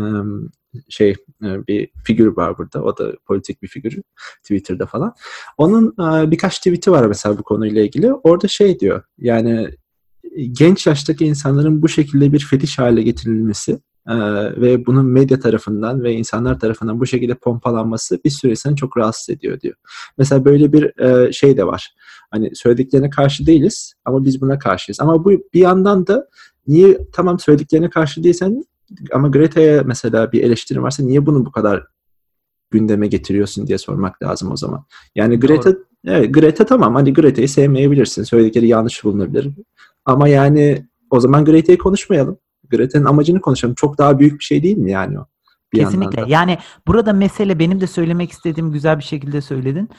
şey 0.89 1.15
bir 1.41 1.89
figür 2.05 2.27
var 2.27 2.57
burada. 2.57 2.83
O 2.83 2.97
da 2.97 3.13
politik 3.25 3.61
bir 3.61 3.67
figür 3.67 4.01
Twitter'da 4.43 4.85
falan. 4.85 5.15
Onun 5.57 5.95
birkaç 6.31 6.57
tweet'i 6.57 6.91
var 6.91 7.05
mesela 7.05 7.37
bu 7.37 7.43
konuyla 7.43 7.81
ilgili. 7.81 8.13
Orada 8.13 8.47
şey 8.47 8.79
diyor. 8.79 9.03
Yani 9.17 9.69
genç 10.51 10.87
yaştaki 10.87 11.25
insanların 11.25 11.81
bu 11.81 11.89
şekilde 11.89 12.33
bir 12.33 12.39
fetiş 12.39 12.79
hale 12.79 13.01
getirilmesi 13.01 13.79
ee, 14.07 14.15
ve 14.61 14.85
bunun 14.85 15.05
medya 15.05 15.39
tarafından 15.39 16.03
ve 16.03 16.13
insanlar 16.13 16.59
tarafından 16.59 16.99
bu 16.99 17.05
şekilde 17.05 17.35
pompalanması 17.35 18.19
bir 18.25 18.29
süre 18.29 18.51
insanı 18.51 18.75
çok 18.75 18.97
rahatsız 18.97 19.29
ediyor 19.29 19.59
diyor. 19.59 19.75
Mesela 20.17 20.45
böyle 20.45 20.73
bir 20.73 20.99
e, 20.99 21.31
şey 21.31 21.57
de 21.57 21.67
var. 21.67 21.95
Hani 22.31 22.55
söylediklerine 22.55 23.09
karşı 23.09 23.45
değiliz 23.45 23.93
ama 24.05 24.25
biz 24.25 24.41
buna 24.41 24.59
karşıyız. 24.59 25.01
Ama 25.01 25.25
bu 25.25 25.31
bir 25.31 25.59
yandan 25.59 26.07
da 26.07 26.27
niye 26.67 26.97
tamam 27.13 27.39
söylediklerine 27.39 27.89
karşı 27.89 28.23
değilsen 28.23 28.63
ama 29.11 29.27
Greta'ya 29.27 29.83
mesela 29.83 30.31
bir 30.31 30.43
eleştiri 30.43 30.81
varsa 30.81 31.03
niye 31.03 31.25
bunu 31.25 31.45
bu 31.45 31.51
kadar 31.51 31.87
gündeme 32.71 33.07
getiriyorsun 33.07 33.67
diye 33.67 33.77
sormak 33.77 34.23
lazım 34.23 34.51
o 34.51 34.57
zaman. 34.57 34.85
Yani 35.15 35.39
Greta 35.39 35.71
Doğru. 35.71 35.85
evet 36.05 36.33
Greta 36.33 36.65
tamam 36.65 36.95
hani 36.95 37.13
Greta'yı 37.13 37.49
sevmeyebilirsin. 37.49 38.23
Söyledikleri 38.23 38.67
yanlış 38.67 39.03
bulunabilir. 39.03 39.49
Ama 40.05 40.27
yani 40.27 40.85
o 41.09 41.19
zaman 41.19 41.45
Greta'yı 41.45 41.77
konuşmayalım. 41.77 42.37
Greta'nın 42.69 43.05
amacını 43.05 43.41
konuşalım. 43.41 43.75
Çok 43.75 43.97
daha 43.97 44.19
büyük 44.19 44.39
bir 44.39 44.43
şey 44.43 44.63
değil 44.63 44.77
mi 44.77 44.91
yani 44.91 45.19
o? 45.19 45.25
Bir 45.73 45.79
Kesinlikle. 45.79 46.23
Yani 46.27 46.57
burada 46.87 47.13
mesele 47.13 47.59
benim 47.59 47.81
de 47.81 47.87
söylemek 47.87 48.31
istediğim 48.31 48.71
güzel 48.71 48.97
bir 48.97 49.03
şekilde 49.03 49.41
söyledin. 49.41 49.89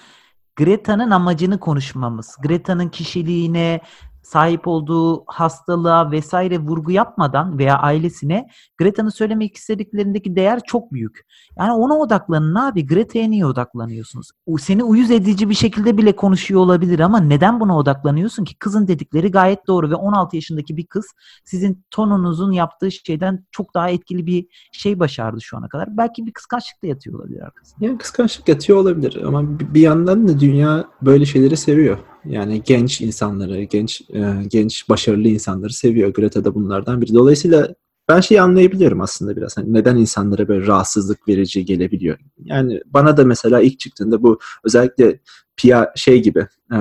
Greta'nın 0.57 1.11
amacını 1.11 1.61
konuşmamız. 1.61 2.37
Greta'nın 2.43 2.89
kişiliğine, 2.89 3.81
sahip 4.25 4.69
olduğu 4.69 5.25
hastalığa 5.27 6.11
vesaire 6.11 6.59
vurgu 6.59 6.91
yapmadan 6.91 7.59
veya 7.59 7.79
ailesine 7.79 8.49
Greta'nın 8.79 9.09
söylemek 9.09 9.57
istediklerindeki 9.57 10.37
değer 10.37 10.61
çok 10.67 10.93
büyük. 10.93 11.27
Yani 11.59 11.73
ona 11.73 11.99
odaklanın 11.99 12.55
abi. 12.55 12.87
Greta'ya 12.87 13.29
niye 13.29 13.47
odaklanıyorsunuz? 13.47 14.31
Seni 14.61 14.85
uyuz 14.85 15.11
edici 15.11 15.51
bir 15.51 15.55
şekilde 15.55 15.99
bile 15.99 16.17
konuşuyor 16.17 16.61
olabilir 16.61 17.01
ama 17.01 17.21
neden 17.21 17.61
buna 17.61 17.79
odaklanıyorsun 17.79 18.45
ki? 18.45 18.59
Kızın 18.59 18.89
dedikleri 18.89 19.31
gayet 19.31 19.67
doğru 19.67 19.91
ve 19.91 19.95
16 19.95 20.37
yaşındaki 20.37 20.77
bir 20.77 20.87
kız 20.87 21.07
sizin 21.45 21.85
tonunuzun 21.91 22.53
yaptığı 22.53 22.91
şeyden 22.91 23.45
çok 23.51 23.75
daha 23.75 23.91
etkili 23.91 24.27
bir 24.27 24.47
şey 24.73 25.01
başardı 25.01 25.41
şu 25.41 25.57
ana 25.57 25.69
kadar. 25.69 25.97
Belki 25.97 26.27
bir 26.27 26.33
kıskançlık 26.33 26.83
da 26.83 26.87
yatıyor 26.87 27.19
olabilir 27.19 27.41
arkasında. 27.41 27.87
Yani 27.87 27.99
kıskançlık 27.99 28.49
yatıyor 28.49 28.79
olabilir 28.79 29.23
ama 29.27 29.59
bir 29.59 29.81
yandan 29.81 30.29
da 30.29 30.41
dünya 30.41 30.85
böyle 31.03 31.27
şeyleri 31.27 31.57
seviyor. 31.57 31.99
Yani 32.25 32.63
genç 32.65 33.01
insanları, 33.01 33.63
genç 33.63 34.01
e, 34.01 34.35
genç 34.49 34.89
başarılı 34.89 35.29
insanları 35.29 35.73
seviyor. 35.73 36.15
Greta 36.15 36.45
da 36.45 36.55
bunlardan 36.55 37.01
biri. 37.01 37.15
Dolayısıyla 37.15 37.75
ben 38.09 38.21
şeyi 38.21 38.41
anlayabiliyorum 38.41 39.01
aslında 39.01 39.37
biraz. 39.37 39.57
Hani 39.57 39.73
neden 39.73 39.97
insanlara 39.97 40.49
böyle 40.49 40.67
rahatsızlık 40.67 41.29
verici 41.29 41.65
gelebiliyor. 41.65 42.19
Yani 42.45 42.81
bana 42.87 43.17
da 43.17 43.25
mesela 43.25 43.61
ilk 43.61 43.79
çıktığında 43.79 44.23
bu 44.23 44.39
özellikle 44.65 45.21
PR 45.57 45.97
şey 45.97 46.23
gibi 46.23 46.47
e, 46.73 46.79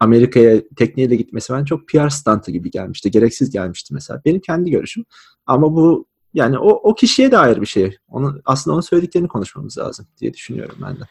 Amerika'ya 0.00 0.62
tekneyle 0.76 1.16
gitmesi 1.16 1.52
ben 1.52 1.64
çok 1.64 1.88
PR 1.88 2.08
stantı 2.08 2.50
gibi 2.50 2.70
gelmişti. 2.70 3.10
Gereksiz 3.10 3.50
gelmişti 3.50 3.94
mesela. 3.94 4.22
Benim 4.24 4.40
kendi 4.40 4.70
görüşüm. 4.70 5.04
Ama 5.46 5.74
bu 5.76 6.06
yani 6.34 6.58
o, 6.58 6.68
o 6.68 6.94
kişiye 6.94 7.32
dair 7.32 7.60
bir 7.60 7.66
şey. 7.66 7.96
Onu, 8.08 8.40
aslında 8.44 8.74
onun 8.74 8.80
söylediklerini 8.80 9.28
konuşmamız 9.28 9.78
lazım 9.78 10.06
diye 10.20 10.34
düşünüyorum 10.34 10.76
ben 10.82 10.96
de. 10.96 11.04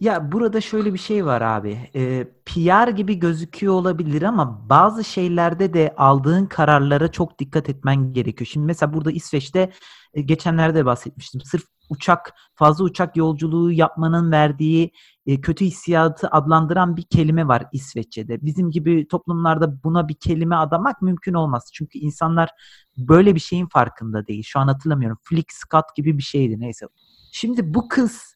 Ya 0.00 0.32
burada 0.32 0.60
şöyle 0.60 0.92
bir 0.92 0.98
şey 0.98 1.26
var 1.26 1.40
abi. 1.40 1.90
E, 1.94 2.28
PR 2.46 2.88
gibi 2.88 3.18
gözüküyor 3.18 3.74
olabilir 3.74 4.22
ama 4.22 4.68
bazı 4.68 5.04
şeylerde 5.04 5.74
de 5.74 5.94
aldığın 5.96 6.46
kararlara 6.46 7.12
çok 7.12 7.38
dikkat 7.38 7.68
etmen 7.68 8.12
gerekiyor. 8.12 8.48
Şimdi 8.52 8.66
mesela 8.66 8.94
burada 8.94 9.12
İsveç'te 9.12 9.72
e, 10.14 10.22
geçenlerde 10.22 10.84
bahsetmiştim. 10.86 11.40
Sırf 11.40 11.64
uçak 11.88 12.34
fazla 12.54 12.84
uçak 12.84 13.16
yolculuğu 13.16 13.72
yapmanın 13.72 14.32
verdiği 14.32 14.92
e, 15.26 15.40
kötü 15.40 15.64
hissiyatı 15.64 16.28
adlandıran 16.28 16.96
bir 16.96 17.02
kelime 17.02 17.48
var 17.48 17.66
İsveççe'de. 17.72 18.42
Bizim 18.42 18.70
gibi 18.70 19.08
toplumlarda 19.08 19.82
buna 19.84 20.08
bir 20.08 20.14
kelime 20.14 20.56
adamak 20.56 21.02
mümkün 21.02 21.34
olmaz. 21.34 21.70
Çünkü 21.72 21.98
insanlar 21.98 22.50
böyle 22.96 23.34
bir 23.34 23.40
şeyin 23.40 23.66
farkında 23.66 24.26
değil. 24.26 24.42
Şu 24.46 24.58
an 24.60 24.68
hatırlamıyorum. 24.68 25.18
Flixkat 25.22 25.96
gibi 25.96 26.18
bir 26.18 26.22
şeydi 26.22 26.60
neyse. 26.60 26.86
Şimdi 27.32 27.74
bu 27.74 27.88
kız 27.88 28.33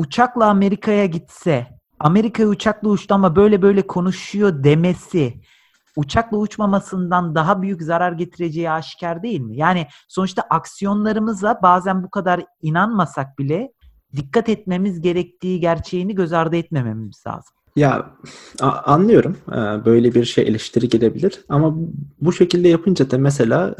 uçakla 0.00 0.46
Amerika'ya 0.46 1.06
gitse, 1.06 1.66
Amerika'ya 1.98 2.48
uçakla 2.48 2.88
uçtu 2.88 3.14
ama 3.14 3.36
böyle 3.36 3.62
böyle 3.62 3.82
konuşuyor 3.86 4.64
demesi 4.64 5.34
uçakla 5.96 6.36
uçmamasından 6.36 7.34
daha 7.34 7.62
büyük 7.62 7.82
zarar 7.82 8.12
getireceği 8.12 8.70
aşikar 8.70 9.22
değil 9.22 9.40
mi? 9.40 9.56
Yani 9.56 9.86
sonuçta 10.08 10.42
aksiyonlarımıza 10.50 11.60
bazen 11.62 12.02
bu 12.02 12.10
kadar 12.10 12.44
inanmasak 12.62 13.38
bile 13.38 13.72
dikkat 14.16 14.48
etmemiz 14.48 15.00
gerektiği 15.00 15.60
gerçeğini 15.60 16.14
göz 16.14 16.32
ardı 16.32 16.56
etmememiz 16.56 17.22
lazım. 17.26 17.54
Ya 17.76 18.10
anlıyorum. 18.60 19.36
Böyle 19.84 20.14
bir 20.14 20.24
şey 20.24 20.44
eleştiri 20.48 20.88
gelebilir. 20.88 21.44
Ama 21.48 21.74
bu 22.20 22.32
şekilde 22.32 22.68
yapınca 22.68 23.10
da 23.10 23.18
mesela 23.18 23.74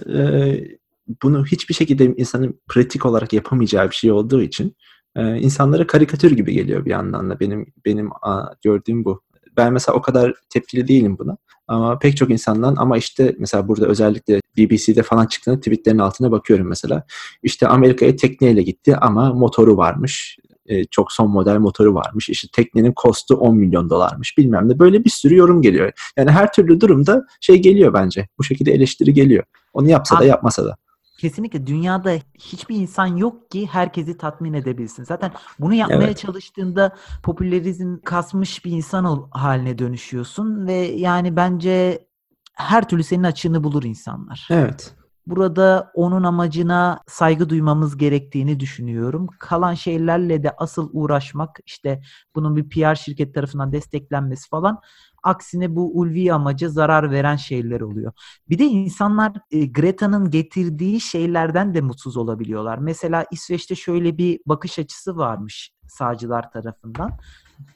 bunu 1.23 1.47
hiçbir 1.47 1.75
şekilde 1.75 2.05
insanın 2.05 2.61
pratik 2.69 3.07
olarak 3.07 3.33
yapamayacağı 3.33 3.91
bir 3.91 3.95
şey 3.95 4.12
olduğu 4.12 4.43
için 4.43 4.77
e, 5.17 5.37
insanlara 5.37 5.87
karikatür 5.87 6.31
gibi 6.31 6.52
geliyor 6.52 6.85
bir 6.85 6.90
yandan 6.90 7.31
da 7.31 7.40
benim 7.40 7.73
benim 7.85 8.11
a, 8.23 8.45
gördüğüm 8.62 9.05
bu. 9.05 9.23
Ben 9.57 9.73
mesela 9.73 9.97
o 9.97 10.02
kadar 10.02 10.35
tepkili 10.50 10.88
değilim 10.88 11.19
buna. 11.19 11.37
Ama 11.69 11.99
pek 11.99 12.17
çok 12.17 12.31
insandan 12.31 12.76
ama 12.79 12.99
işte 12.99 13.35
mesela 13.38 13.69
burada 13.69 13.87
özellikle 13.87 14.40
BBC'de 14.57 15.02
falan 15.02 15.26
çıktığında 15.26 15.61
tweetlerin 15.61 15.99
altına 15.99 16.31
bakıyorum 16.31 16.69
mesela. 16.69 17.05
İşte 17.43 17.69
Amerika'ya 17.69 18.17
tekneyle 18.17 18.62
gitti 18.62 18.97
ama 18.97 19.33
motoru 19.35 19.76
varmış. 19.76 20.38
E, 20.67 20.85
çok 20.85 21.12
son 21.12 21.31
model 21.31 21.59
motoru 21.59 21.95
varmış. 21.95 22.29
İşte 22.29 22.49
teknenin 22.52 22.93
kostu 22.93 23.35
10 23.35 23.57
milyon 23.57 23.90
dolarmış 23.90 24.38
bilmem 24.38 24.69
ne. 24.69 24.79
Böyle 24.79 25.05
bir 25.05 25.11
sürü 25.11 25.37
yorum 25.37 25.62
geliyor. 25.62 25.93
Yani 26.17 26.31
her 26.31 26.52
türlü 26.52 26.81
durumda 26.81 27.26
şey 27.40 27.62
geliyor 27.62 27.95
bence. 27.95 28.29
Bu 28.38 28.45
şekilde 28.45 28.73
eleştiri 28.73 29.14
geliyor. 29.14 29.45
Onu 29.73 29.90
yapsa 29.90 30.19
da 30.21 30.25
yapmasa 30.25 30.64
da. 30.64 30.76
Kesinlikle 31.21 31.67
dünyada 31.67 32.12
hiçbir 32.39 32.77
insan 32.77 33.07
yok 33.07 33.50
ki 33.50 33.67
herkesi 33.67 34.17
tatmin 34.17 34.53
edebilsin. 34.53 35.05
Zaten 35.05 35.33
bunu 35.59 35.75
yapmaya 35.75 36.05
evet. 36.05 36.19
çalıştığında 36.19 36.97
popülerizm 37.23 37.99
kasmış 38.05 38.65
bir 38.65 38.71
insan 38.71 39.29
haline 39.31 39.79
dönüşüyorsun 39.79 40.67
ve 40.67 40.75
yani 40.77 41.37
bence 41.37 42.07
her 42.55 42.89
türlü 42.89 43.03
senin 43.03 43.23
açığını 43.23 43.65
bulur 43.65 43.83
insanlar. 43.83 44.49
Evet. 44.50 44.95
Burada 45.27 45.91
onun 45.95 46.23
amacına 46.23 47.00
saygı 47.07 47.49
duymamız 47.49 47.97
gerektiğini 47.97 48.61
düşünüyorum. 48.61 49.27
Kalan 49.39 49.75
şeylerle 49.75 50.43
de 50.43 50.55
asıl 50.59 50.91
uğraşmak 50.93 51.59
işte 51.67 52.00
bunun 52.35 52.57
bir 52.57 52.69
PR 52.69 52.95
şirket 52.95 53.35
tarafından 53.35 53.73
desteklenmesi 53.73 54.49
falan 54.49 54.81
Aksine 55.23 55.77
bu 55.77 55.99
ulvi 55.99 56.33
amaca 56.33 56.69
zarar 56.69 57.11
veren 57.11 57.37
şeyler 57.37 57.81
oluyor. 57.81 58.12
Bir 58.49 58.59
de 58.59 58.65
insanlar 58.65 59.33
e, 59.50 59.67
Greta'nın 59.67 60.31
getirdiği 60.31 61.00
şeylerden 61.00 61.75
de 61.75 61.81
mutsuz 61.81 62.17
olabiliyorlar. 62.17 62.79
Mesela 62.79 63.27
İsveç'te 63.31 63.75
şöyle 63.75 64.19
bir 64.19 64.41
bakış 64.47 64.79
açısı 64.79 65.17
varmış 65.17 65.73
sağcılar 65.89 66.50
tarafından. 66.53 67.11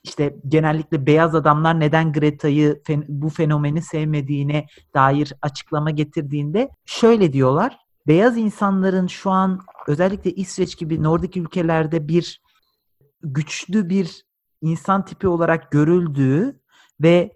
İşte 0.05 0.37
genellikle 0.49 1.07
beyaz 1.07 1.35
adamlar 1.35 1.81
neden 1.81 2.13
Greta'yı 2.13 2.83
bu 3.09 3.29
fenomeni 3.29 3.83
sevmediğine 3.83 4.67
dair 4.95 5.33
açıklama 5.43 5.91
getirdiğinde 5.91 6.71
şöyle 6.85 7.33
diyorlar. 7.33 7.79
Beyaz 8.07 8.39
insanların 8.39 9.07
şu 9.07 9.31
an 9.31 9.61
özellikle 9.87 10.33
İsveç 10.33 10.79
gibi 10.79 11.03
Nordik 11.03 11.37
ülkelerde 11.37 12.09
bir 12.09 12.43
güçlü 13.23 13.89
bir 13.89 14.25
insan 14.61 15.05
tipi 15.05 15.29
olarak 15.29 15.71
görüldüğü 15.71 16.61
ve 17.01 17.33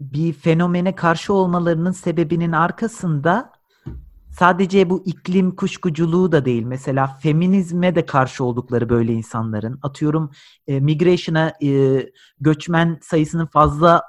bir 0.00 0.32
fenomene 0.32 0.94
karşı 0.94 1.32
olmalarının 1.32 1.92
sebebinin 1.92 2.52
arkasında 2.52 3.52
sadece 4.30 4.90
bu 4.90 5.02
iklim 5.06 5.56
kuşkuculuğu 5.56 6.32
da 6.32 6.44
değil. 6.44 6.62
Mesela 6.62 7.06
feminizme 7.06 7.94
de 7.94 8.06
karşı 8.06 8.44
oldukları 8.44 8.88
böyle 8.88 9.12
insanların. 9.12 9.78
Atıyorum 9.82 10.30
e, 10.66 10.80
migration'a 10.80 11.52
e, 11.62 12.02
göçmen 12.40 12.98
sayısının 13.02 13.46
fazla 13.46 14.02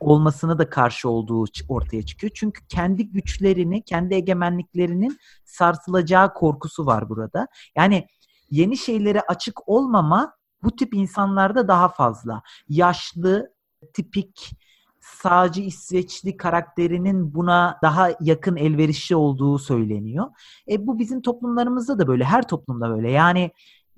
olmasına 0.00 0.58
da 0.58 0.70
karşı 0.70 1.08
olduğu 1.08 1.44
ortaya 1.68 2.02
çıkıyor. 2.02 2.32
Çünkü 2.34 2.66
kendi 2.66 3.08
güçlerini, 3.08 3.82
kendi 3.82 4.14
egemenliklerinin 4.14 5.18
sarsılacağı 5.44 6.34
korkusu 6.34 6.86
var 6.86 7.08
burada. 7.08 7.46
Yani 7.76 8.06
yeni 8.50 8.76
şeylere 8.76 9.20
açık 9.20 9.68
olmama 9.68 10.32
bu 10.62 10.76
tip 10.76 10.94
insanlarda 10.94 11.68
daha 11.68 11.88
fazla. 11.88 12.42
Yaşlı, 12.68 13.52
tipik 13.94 14.56
sağcı 15.00 15.60
İsveçli 15.60 16.36
karakterinin 16.36 17.34
buna 17.34 17.78
daha 17.82 18.10
yakın 18.20 18.56
elverişli 18.56 19.16
olduğu 19.16 19.58
söyleniyor. 19.58 20.26
E 20.70 20.86
bu 20.86 20.98
bizim 20.98 21.22
toplumlarımızda 21.22 21.98
da 21.98 22.06
böyle, 22.06 22.24
her 22.24 22.48
toplumda 22.48 22.90
böyle. 22.90 23.10
Yani 23.10 23.50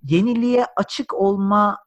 yeniliğe 0.03 0.67
açık 0.77 1.15
olma 1.15 1.79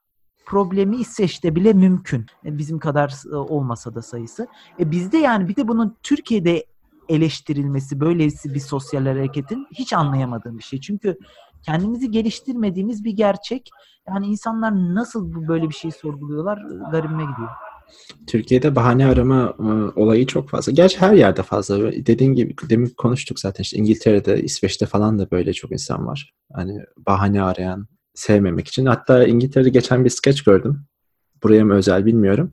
problemi 0.45 0.97
İsveç'te 0.97 1.55
bile 1.55 1.73
mümkün. 1.73 2.25
E, 2.45 2.57
bizim 2.57 2.79
kadar 2.79 3.13
e, 3.31 3.35
olmasa 3.35 3.95
da 3.95 4.01
sayısı. 4.01 4.47
E 4.79 4.91
bizde 4.91 5.17
yani 5.17 5.47
bir 5.47 5.55
de 5.55 5.67
bunun 5.67 5.97
Türkiye'de 6.03 6.65
eleştirilmesi 7.09 7.99
böylesi 7.99 8.53
bir 8.53 8.59
sosyal 8.59 9.05
hareketin 9.05 9.67
hiç 9.73 9.93
anlayamadığım 9.93 10.57
bir 10.57 10.63
şey. 10.63 10.81
Çünkü 10.81 11.17
kendimizi 11.61 12.11
geliştirmediğimiz 12.11 13.03
bir 13.03 13.11
gerçek. 13.11 13.69
Yani 14.07 14.27
insanlar 14.27 14.71
nasıl 14.95 15.47
böyle 15.47 15.69
bir 15.69 15.75
şey 15.75 15.91
sorguluyorlar 15.91 16.57
garibime 16.91 17.23
gidiyor. 17.23 17.49
Türkiye'de 18.27 18.75
bahane 18.75 19.05
arama 19.05 19.55
e, 19.59 19.99
olayı 19.99 20.25
çok 20.25 20.49
fazla. 20.49 20.71
Gerçi 20.71 20.99
her 20.99 21.13
yerde 21.13 21.43
fazla. 21.43 21.91
Dediğin 21.91 22.33
gibi 22.33 22.55
demin 22.69 22.93
konuştuk 22.97 23.39
zaten 23.39 23.61
işte 23.61 23.77
İngiltere'de, 23.77 24.41
İsveç'te 24.41 24.85
falan 24.85 25.19
da 25.19 25.31
böyle 25.31 25.53
çok 25.53 25.71
insan 25.71 26.07
var. 26.07 26.33
Hani 26.53 26.79
bahane 26.97 27.41
arayan, 27.41 27.87
sevmemek 28.13 28.67
için. 28.67 28.85
Hatta 28.85 29.23
İngiltere'de 29.27 29.69
geçen 29.69 30.05
bir 30.05 30.09
sketch 30.09 30.43
gördüm. 30.43 30.85
Buraya 31.43 31.65
mı 31.65 31.73
özel 31.73 32.05
bilmiyorum. 32.05 32.51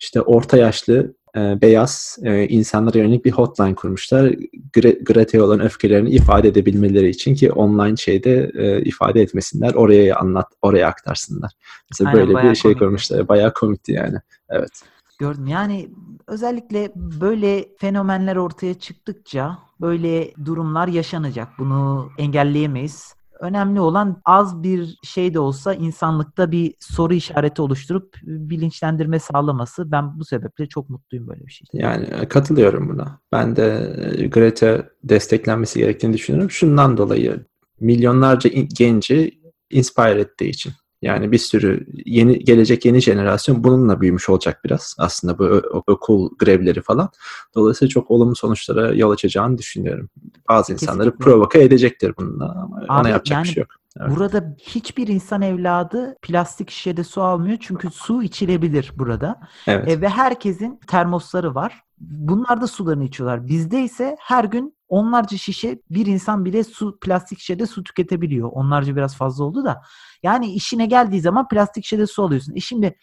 İşte 0.00 0.20
orta 0.20 0.56
yaşlı 0.56 1.14
e, 1.36 1.62
beyaz 1.62 2.18
e, 2.22 2.48
insanlara 2.48 2.98
yönelik 2.98 3.24
bir 3.24 3.30
hotline 3.30 3.74
kurmuşlar. 3.74 4.34
Gre- 4.72 5.40
olan 5.40 5.60
öfkelerini 5.60 6.10
ifade 6.10 6.48
edebilmeleri 6.48 7.08
için 7.08 7.34
ki 7.34 7.52
online 7.52 7.96
şeyde 7.96 8.50
e, 8.54 8.82
ifade 8.82 9.22
etmesinler. 9.22 9.74
Oraya 9.74 10.16
anlat, 10.16 10.46
oraya 10.62 10.88
aktarsınlar. 10.88 11.52
Mesela 11.90 12.10
Aynen, 12.10 12.28
böyle 12.28 12.48
bir 12.48 12.54
şey 12.54 12.62
komikti. 12.62 12.78
kurmuşlar. 12.84 13.28
Bayağı 13.28 13.52
komikti 13.52 13.92
yani. 13.92 14.16
Evet. 14.50 14.82
Gördüm. 15.18 15.46
Yani 15.46 15.88
özellikle 16.26 16.92
böyle 16.96 17.64
fenomenler 17.78 18.36
ortaya 18.36 18.74
çıktıkça 18.74 19.58
böyle 19.80 20.34
durumlar 20.44 20.88
yaşanacak. 20.88 21.48
Bunu 21.58 22.10
engelleyemeyiz. 22.18 23.17
Önemli 23.40 23.80
olan 23.80 24.20
az 24.24 24.62
bir 24.62 24.98
şey 25.02 25.34
de 25.34 25.40
olsa 25.40 25.74
insanlıkta 25.74 26.50
bir 26.50 26.74
soru 26.80 27.14
işareti 27.14 27.62
oluşturup 27.62 28.16
bilinçlendirme 28.22 29.18
sağlaması. 29.18 29.92
Ben 29.92 30.18
bu 30.18 30.24
sebeple 30.24 30.66
çok 30.66 30.90
mutluyum 30.90 31.28
böyle 31.28 31.46
bir 31.46 31.52
şey. 31.52 31.66
Yani 31.72 32.06
e, 32.06 32.28
katılıyorum 32.28 32.88
buna. 32.88 33.20
Ben 33.32 33.56
de 33.56 33.94
e, 34.18 34.26
Greta 34.26 34.84
desteklenmesi 35.04 35.78
gerektiğini 35.78 36.12
düşünüyorum. 36.12 36.50
Şundan 36.50 36.96
dolayı 36.96 37.44
milyonlarca 37.80 38.50
genci 38.78 39.40
inspire 39.70 40.20
ettiği 40.20 40.50
için. 40.50 40.72
Yani 41.02 41.32
bir 41.32 41.38
sürü 41.38 41.86
yeni 42.04 42.38
gelecek 42.38 42.84
yeni 42.84 43.00
jenerasyon 43.00 43.64
bununla 43.64 44.00
büyümüş 44.00 44.28
olacak 44.28 44.60
biraz 44.64 44.96
aslında 44.98 45.38
bu 45.38 45.44
okul 45.86 46.30
grevleri 46.38 46.82
falan. 46.82 47.10
Dolayısıyla 47.54 47.90
çok 47.90 48.10
olumlu 48.10 48.34
sonuçlara 48.34 48.94
yol 48.94 49.10
açacağını 49.10 49.58
düşünüyorum. 49.58 50.08
Bazı 50.48 50.72
insanları 50.72 51.10
Kesinlikle. 51.10 51.24
provoke 51.30 51.62
edecektir 51.62 52.14
bununla 52.18 52.44
ama 52.44 52.86
ona 52.88 52.98
Abi, 53.00 53.08
yapacak 53.08 53.36
yani 53.36 53.44
bir 53.44 53.48
şey 53.48 53.60
yok. 53.60 53.70
Evet. 54.00 54.16
Burada 54.16 54.54
hiçbir 54.58 55.08
insan 55.08 55.42
evladı 55.42 56.16
plastik 56.22 56.70
şişede 56.70 57.04
su 57.04 57.22
almıyor 57.22 57.58
çünkü 57.60 57.90
su 57.90 58.22
içilebilir 58.22 58.92
burada. 58.96 59.40
Evet. 59.66 59.88
E, 59.88 60.00
ve 60.00 60.08
herkesin 60.08 60.80
termosları 60.86 61.54
var. 61.54 61.82
Bunlar 62.00 62.60
da 62.60 62.66
sularını 62.66 63.04
içiyorlar. 63.04 63.46
Bizde 63.46 63.82
ise 63.82 64.16
her 64.20 64.44
gün 64.44 64.76
onlarca 64.88 65.36
şişe 65.36 65.78
bir 65.90 66.06
insan 66.06 66.44
bile 66.44 66.64
su 66.64 66.98
plastik 67.00 67.38
şişede 67.38 67.66
su 67.66 67.84
tüketebiliyor. 67.84 68.48
Onlarca 68.52 68.96
biraz 68.96 69.16
fazla 69.16 69.44
oldu 69.44 69.64
da. 69.64 69.82
Yani 70.22 70.52
işine 70.52 70.86
geldiği 70.86 71.20
zaman 71.20 71.48
plastik 71.48 71.84
şişede 71.84 72.06
su 72.06 72.22
alıyorsun. 72.22 72.56
E 72.56 72.60
şimdi 72.60 72.96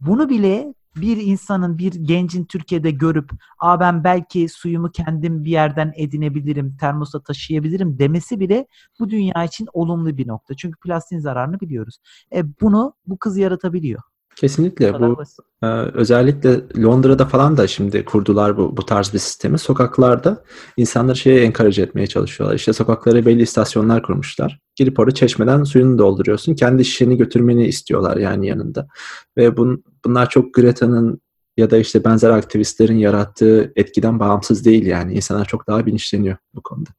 bunu 0.00 0.28
bile 0.28 0.74
bir 0.96 1.16
insanın, 1.16 1.78
bir 1.78 1.92
gencin 1.92 2.44
Türkiye'de 2.44 2.90
görüp 2.90 3.30
Aa 3.58 3.80
ben 3.80 4.04
belki 4.04 4.48
suyumu 4.48 4.90
kendim 4.92 5.44
bir 5.44 5.50
yerden 5.50 5.92
edinebilirim, 5.96 6.76
termosa 6.80 7.22
taşıyabilirim 7.22 7.98
demesi 7.98 8.40
bile 8.40 8.66
bu 9.00 9.10
dünya 9.10 9.44
için 9.44 9.68
olumlu 9.72 10.16
bir 10.16 10.28
nokta. 10.28 10.56
Çünkü 10.56 10.80
plastiğin 10.80 11.20
zararını 11.20 11.60
biliyoruz. 11.60 11.98
E 12.34 12.60
bunu 12.60 12.94
bu 13.06 13.18
kız 13.18 13.38
yaratabiliyor. 13.38 14.09
Kesinlikle 14.40 14.88
Bu 14.88 14.96
kadar 14.96 15.10
bu 15.10 15.16
basit. 15.16 15.40
Ee, 15.62 15.66
özellikle 15.66 16.60
Londra'da 16.82 17.26
falan 17.26 17.56
da 17.56 17.66
şimdi 17.66 18.04
kurdular 18.04 18.56
bu, 18.56 18.76
bu 18.76 18.86
tarz 18.86 19.12
bir 19.12 19.18
sistemi. 19.18 19.58
Sokaklarda 19.58 20.44
insanları 20.76 21.16
şeye 21.16 21.44
encourage 21.44 21.82
etmeye 21.82 22.06
çalışıyorlar. 22.06 22.56
İşte 22.56 22.72
sokaklara 22.72 23.26
belli 23.26 23.42
istasyonlar 23.42 24.02
kurmuşlar. 24.02 24.58
Girip 24.76 25.00
orada 25.00 25.14
çeşmeden 25.14 25.64
suyunu 25.64 25.98
dolduruyorsun. 25.98 26.54
Kendi 26.54 26.84
şişeni 26.84 27.16
götürmeni 27.16 27.66
istiyorlar 27.66 28.16
yani 28.16 28.46
yanında. 28.46 28.88
Ve 29.36 29.56
bun, 29.56 29.84
bunlar 30.04 30.28
çok 30.28 30.54
Greta'nın 30.54 31.20
ya 31.56 31.70
da 31.70 31.76
işte 31.76 32.04
benzer 32.04 32.30
aktivistlerin 32.30 32.98
yarattığı 32.98 33.72
etkiden 33.76 34.20
bağımsız 34.20 34.64
değil 34.64 34.86
yani. 34.86 35.14
İnsanlar 35.14 35.44
çok 35.44 35.66
daha 35.66 35.86
bilinçleniyor 35.86 36.36
bu 36.54 36.62
konuda. 36.62 36.90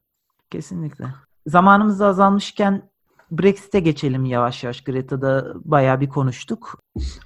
Kesinlikle. 0.50 1.06
Zamanımız 1.48 2.02
azalmışken 2.02 2.91
Brexit'e 3.32 3.80
geçelim 3.80 4.26
yavaş 4.26 4.64
yavaş. 4.64 4.82
Greta'da 4.84 5.54
bayağı 5.56 6.02
bir 6.02 6.10
konuştuk. 6.10 6.80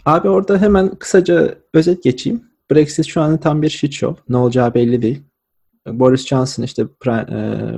Abi 0.05 0.29
orada 0.29 0.61
hemen 0.61 0.95
kısaca 0.95 1.55
özet 1.73 2.03
geçeyim. 2.03 2.43
Brexit 2.71 3.05
şu 3.05 3.21
an 3.21 3.39
tam 3.39 3.61
bir 3.61 3.69
shit 3.69 3.93
show. 3.93 4.23
Ne 4.29 4.37
olacağı 4.37 4.73
belli 4.73 5.01
değil. 5.01 5.23
Boris 5.87 6.27
Johnson 6.27 6.63
işte 6.63 6.81
e, 6.81 6.85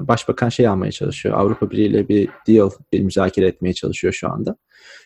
başbakan 0.08 0.50
şey 0.50 0.68
almaya 0.68 0.92
çalışıyor. 0.92 1.38
Avrupa 1.38 1.72
Birliği 1.72 1.88
ile 1.88 2.10
bir 2.10 2.30
deal, 2.48 2.70
bir 2.94 3.02
müzakere 3.02 3.48
etmeye 3.48 3.74
çalışıyor 3.74 4.14
şu 4.14 4.32
anda. 4.32 4.58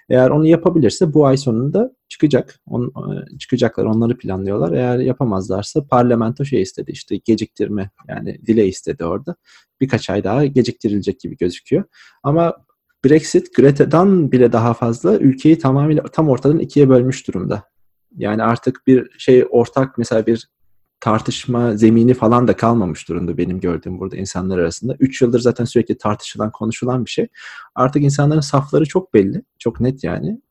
Eğer 0.10 0.29
onu 0.29 0.45
yapabilirse 0.47 1.13
bu 1.13 1.25
ay 1.25 1.38
sonunda 1.38 1.91
çıkacak. 2.10 2.60
On, 2.65 2.88
e, 2.88 3.38
çıkacaklar, 3.38 3.86
onları 3.86 4.17
planlıyorlar. 4.17 4.71
Eğer 4.71 4.99
yapamazlarsa 4.99 5.88
parlamento 5.88 6.45
şey 6.45 6.62
istedi 6.62 6.91
işte 6.91 7.17
geciktirme 7.25 7.89
yani 8.10 8.39
delay 8.47 8.69
istedi 8.69 9.05
orada. 9.05 9.36
Birkaç 9.81 10.10
ay 10.10 10.23
daha 10.23 10.45
geciktirilecek 10.45 11.19
gibi 11.19 11.38
gözüküyor. 11.38 11.84
Ama 12.23 12.53
Brexit 13.06 13.56
Greta'dan 13.56 14.32
bile 14.32 14.52
daha 14.52 14.74
fazla 14.74 15.18
ülkeyi 15.18 15.60
tamamıyla 15.60 16.04
tam 16.04 16.30
ortadan 16.30 16.60
ikiye 16.60 16.90
bölmüş 16.90 17.28
durumda. 17.28 17.64
Yani 18.18 18.44
artık 18.44 18.88
bir 18.88 19.10
şey 19.18 19.46
ortak 19.50 19.98
mesela 19.98 20.26
bir 20.26 20.50
tartışma 21.00 21.78
zemini 21.78 22.14
falan 22.14 22.48
da 22.48 22.56
kalmamış 22.56 23.10
durumda 23.10 23.38
benim 23.38 23.60
gördüğüm 23.60 24.00
burada 24.00 24.18
insanlar 24.18 24.58
arasında. 24.58 24.96
Üç 25.00 25.22
yıldır 25.22 25.40
zaten 25.40 25.66
sürekli 25.66 25.98
tartışılan, 25.98 26.52
konuşulan 26.52 27.06
bir 27.06 27.10
şey. 27.10 27.28
Artık 27.76 28.04
insanların 28.04 28.40
safları 28.42 28.86
çok 28.86 29.14
belli. 29.14 29.42
Çok 29.60 29.80
net 29.80 30.04
yani. 30.04 30.42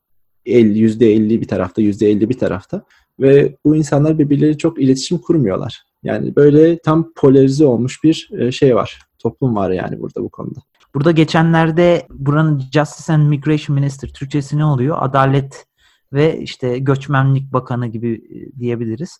El, 0.45 0.75
%50 0.75 1.41
bir 1.41 1.47
tarafta, 1.47 1.81
%50 1.81 2.29
bir 2.29 2.37
tarafta. 2.37 2.83
Ve 3.19 3.57
bu 3.65 3.75
insanlar 3.75 4.19
birbirleriyle 4.19 4.57
çok 4.57 4.81
iletişim 4.81 5.17
kurmuyorlar. 5.17 5.83
Yani 6.03 6.35
böyle 6.35 6.77
tam 6.79 7.13
polarize 7.13 7.65
olmuş 7.65 8.03
bir 8.03 8.29
e, 8.37 8.51
şey 8.51 8.75
var. 8.75 8.99
Toplum 9.19 9.55
var 9.55 9.71
yani 9.71 9.99
burada 9.99 10.23
bu 10.23 10.29
konuda. 10.29 10.59
Burada 10.95 11.11
geçenlerde 11.11 12.07
buranın 12.09 12.59
Justice 12.73 13.13
and 13.13 13.27
Migration 13.29 13.75
Minister, 13.75 14.09
Türkçesi 14.09 14.57
ne 14.57 14.65
oluyor? 14.65 14.97
Adalet 14.99 15.65
ve 16.13 16.39
işte 16.39 16.79
Göçmenlik 16.79 17.53
Bakanı 17.53 17.87
gibi 17.87 18.13
e, 18.13 18.59
diyebiliriz. 18.59 19.19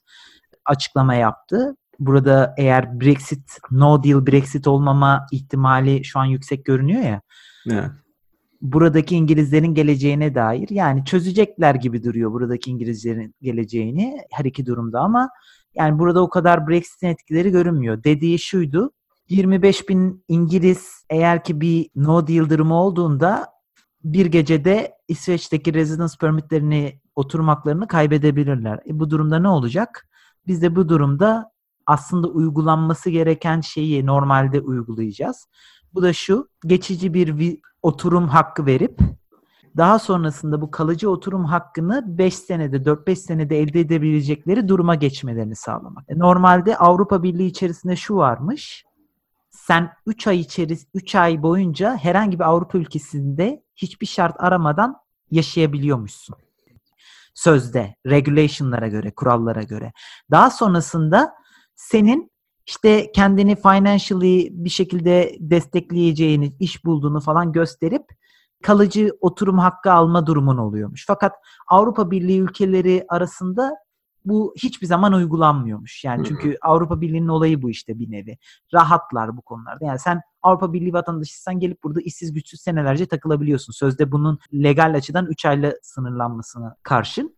Açıklama 0.65 1.15
yaptı. 1.15 1.75
Burada 1.99 2.53
eğer 2.57 3.01
Brexit, 3.01 3.57
no 3.71 4.03
deal 4.03 4.27
Brexit 4.27 4.67
olmama 4.67 5.25
ihtimali 5.31 6.05
şu 6.05 6.19
an 6.19 6.25
yüksek 6.25 6.65
görünüyor 6.65 7.01
ya. 7.01 7.21
Evet. 7.69 7.89
buradaki 8.61 9.15
İngilizlerin 9.15 9.73
geleceğine 9.73 10.35
dair 10.35 10.69
yani 10.69 11.05
çözecekler 11.05 11.75
gibi 11.75 12.03
duruyor 12.03 12.31
buradaki 12.31 12.71
İngilizlerin 12.71 13.35
geleceğini 13.41 14.17
her 14.31 14.45
iki 14.45 14.65
durumda 14.65 14.99
ama 14.99 15.29
yani 15.75 15.99
burada 15.99 16.21
o 16.21 16.29
kadar 16.29 16.67
Brexit'in 16.67 17.07
etkileri 17.07 17.51
görünmüyor. 17.51 18.03
Dediği 18.03 18.39
şuydu 18.39 18.91
25 19.31 19.89
bin 19.89 20.23
İngiliz 20.27 21.05
eğer 21.09 21.43
ki 21.43 21.61
bir 21.61 21.89
no 21.95 22.27
deal 22.27 22.49
durumu 22.49 22.75
olduğunda 22.75 23.47
bir 24.03 24.25
gecede 24.25 24.93
İsveç'teki 25.07 25.73
residence 25.73 26.13
permitlerini 26.19 27.01
oturum 27.15 27.47
haklarını 27.47 27.87
kaybedebilirler. 27.87 28.79
E 28.89 28.99
bu 28.99 29.09
durumda 29.09 29.39
ne 29.39 29.47
olacak? 29.47 30.07
Biz 30.47 30.61
de 30.61 30.75
bu 30.75 30.89
durumda 30.89 31.51
aslında 31.85 32.27
uygulanması 32.27 33.09
gereken 33.09 33.61
şeyi 33.61 34.05
normalde 34.05 34.61
uygulayacağız. 34.61 35.47
Bu 35.93 36.01
da 36.01 36.13
şu, 36.13 36.49
geçici 36.65 37.13
bir 37.13 37.59
oturum 37.81 38.27
hakkı 38.27 38.65
verip 38.65 38.99
daha 39.77 39.99
sonrasında 39.99 40.61
bu 40.61 40.71
kalıcı 40.71 41.09
oturum 41.09 41.45
hakkını 41.45 42.17
5 42.17 42.35
senede, 42.35 42.77
4-5 42.77 43.15
senede 43.15 43.59
elde 43.59 43.79
edebilecekleri 43.79 44.67
duruma 44.67 44.95
geçmelerini 44.95 45.55
sağlamak. 45.55 46.03
E, 46.09 46.19
Normalde 46.19 46.77
Avrupa 46.77 47.23
Birliği 47.23 47.47
içerisinde 47.47 47.95
şu 47.95 48.15
varmış. 48.15 48.85
Sen 49.71 49.93
3 50.05 50.27
ay 50.27 50.39
içeris 50.39 50.87
3 50.93 51.15
ay 51.15 51.43
boyunca 51.43 51.97
herhangi 51.97 52.39
bir 52.39 52.43
Avrupa 52.43 52.77
ülkesinde 52.77 53.63
hiçbir 53.75 54.05
şart 54.05 54.35
aramadan 54.39 54.97
yaşayabiliyormuşsun. 55.31 56.35
Sözde, 57.33 57.95
regulation'lara 58.07 58.87
göre, 58.87 59.11
kurallara 59.11 59.63
göre. 59.63 59.93
Daha 60.31 60.49
sonrasında 60.49 61.33
senin 61.75 62.31
işte 62.67 63.11
kendini 63.11 63.55
financially 63.55 64.49
bir 64.51 64.69
şekilde 64.69 65.35
destekleyeceğini, 65.39 66.55
iş 66.59 66.85
bulduğunu 66.85 67.21
falan 67.21 67.51
gösterip 67.51 68.05
kalıcı 68.63 69.09
oturum 69.21 69.59
hakkı 69.59 69.91
alma 69.91 70.27
durumun 70.27 70.57
oluyormuş. 70.57 71.05
Fakat 71.07 71.33
Avrupa 71.67 72.11
Birliği 72.11 72.39
ülkeleri 72.39 73.05
arasında 73.09 73.75
bu 74.25 74.53
hiçbir 74.57 74.87
zaman 74.87 75.13
uygulanmıyormuş. 75.13 76.03
Yani 76.03 76.27
çünkü 76.27 76.57
Avrupa 76.61 77.01
Birliği'nin 77.01 77.27
olayı 77.27 77.61
bu 77.61 77.69
işte 77.69 77.99
bir 77.99 78.11
nevi. 78.11 78.37
Rahatlar 78.73 79.37
bu 79.37 79.41
konularda. 79.41 79.85
Yani 79.85 79.99
sen 79.99 80.21
Avrupa 80.41 80.73
Birliği 80.73 80.93
vatandaşıysan 80.93 81.59
gelip 81.59 81.83
burada 81.83 82.01
işsiz 82.01 82.33
güçsüz 82.33 82.61
senelerce 82.61 83.05
takılabiliyorsun. 83.05 83.73
Sözde 83.73 84.11
bunun 84.11 84.39
legal 84.53 84.93
açıdan 84.93 85.25
3 85.25 85.45
ayla 85.45 85.73
sınırlanmasına 85.81 86.75
karşın. 86.83 87.35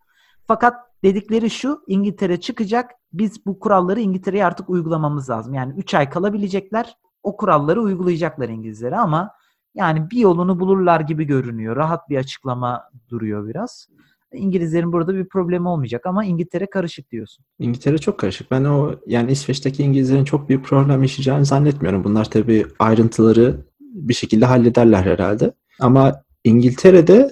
Fakat 0.47 0.75
dedikleri 1.03 1.49
şu 1.49 1.83
İngiltere 1.87 2.39
çıkacak. 2.39 2.91
Biz 3.13 3.45
bu 3.45 3.59
kuralları 3.59 3.99
İngiltere'ye 3.99 4.45
artık 4.45 4.69
uygulamamız 4.69 5.29
lazım. 5.29 5.53
Yani 5.53 5.73
3 5.77 5.93
ay 5.93 6.09
kalabilecekler. 6.09 6.97
O 7.23 7.37
kuralları 7.37 7.81
uygulayacaklar 7.81 8.49
İngilizlere 8.49 8.97
ama 8.97 9.31
yani 9.75 10.09
bir 10.11 10.17
yolunu 10.17 10.59
bulurlar 10.59 10.99
gibi 10.99 11.25
görünüyor. 11.25 11.75
Rahat 11.75 12.09
bir 12.09 12.17
açıklama 12.17 12.89
duruyor 13.09 13.47
biraz. 13.47 13.87
İngilizlerin 14.33 14.91
burada 14.91 15.15
bir 15.15 15.25
problemi 15.25 15.67
olmayacak 15.67 16.05
ama 16.05 16.25
İngiltere 16.25 16.65
karışık 16.65 17.11
diyorsun. 17.11 17.45
İngiltere 17.59 17.97
çok 17.97 18.17
karışık. 18.19 18.51
Ben 18.51 18.63
o 18.63 18.95
yani 19.07 19.31
İsveç'teki 19.31 19.83
İngilizlerin 19.83 20.23
çok 20.23 20.49
büyük 20.49 20.65
problem 20.65 21.01
yaşayacağını 21.01 21.45
zannetmiyorum. 21.45 22.03
Bunlar 22.03 22.29
tabii 22.29 22.65
ayrıntıları 22.79 23.57
bir 23.79 24.13
şekilde 24.13 24.45
hallederler 24.45 25.03
herhalde. 25.03 25.53
Ama 25.79 26.23
İngiltere'de 26.43 27.31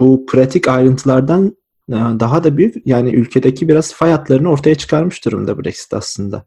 bu 0.00 0.26
pratik 0.26 0.68
ayrıntılardan 0.68 1.56
e, 1.88 1.94
daha 1.94 2.44
da 2.44 2.56
büyük 2.56 2.86
yani 2.86 3.10
ülkedeki 3.10 3.68
biraz 3.68 3.94
fay 3.94 4.10
hatlarını 4.10 4.50
ortaya 4.50 4.74
çıkarmış 4.74 5.24
durumda 5.24 5.64
Brexit 5.64 5.94
aslında. 5.94 6.44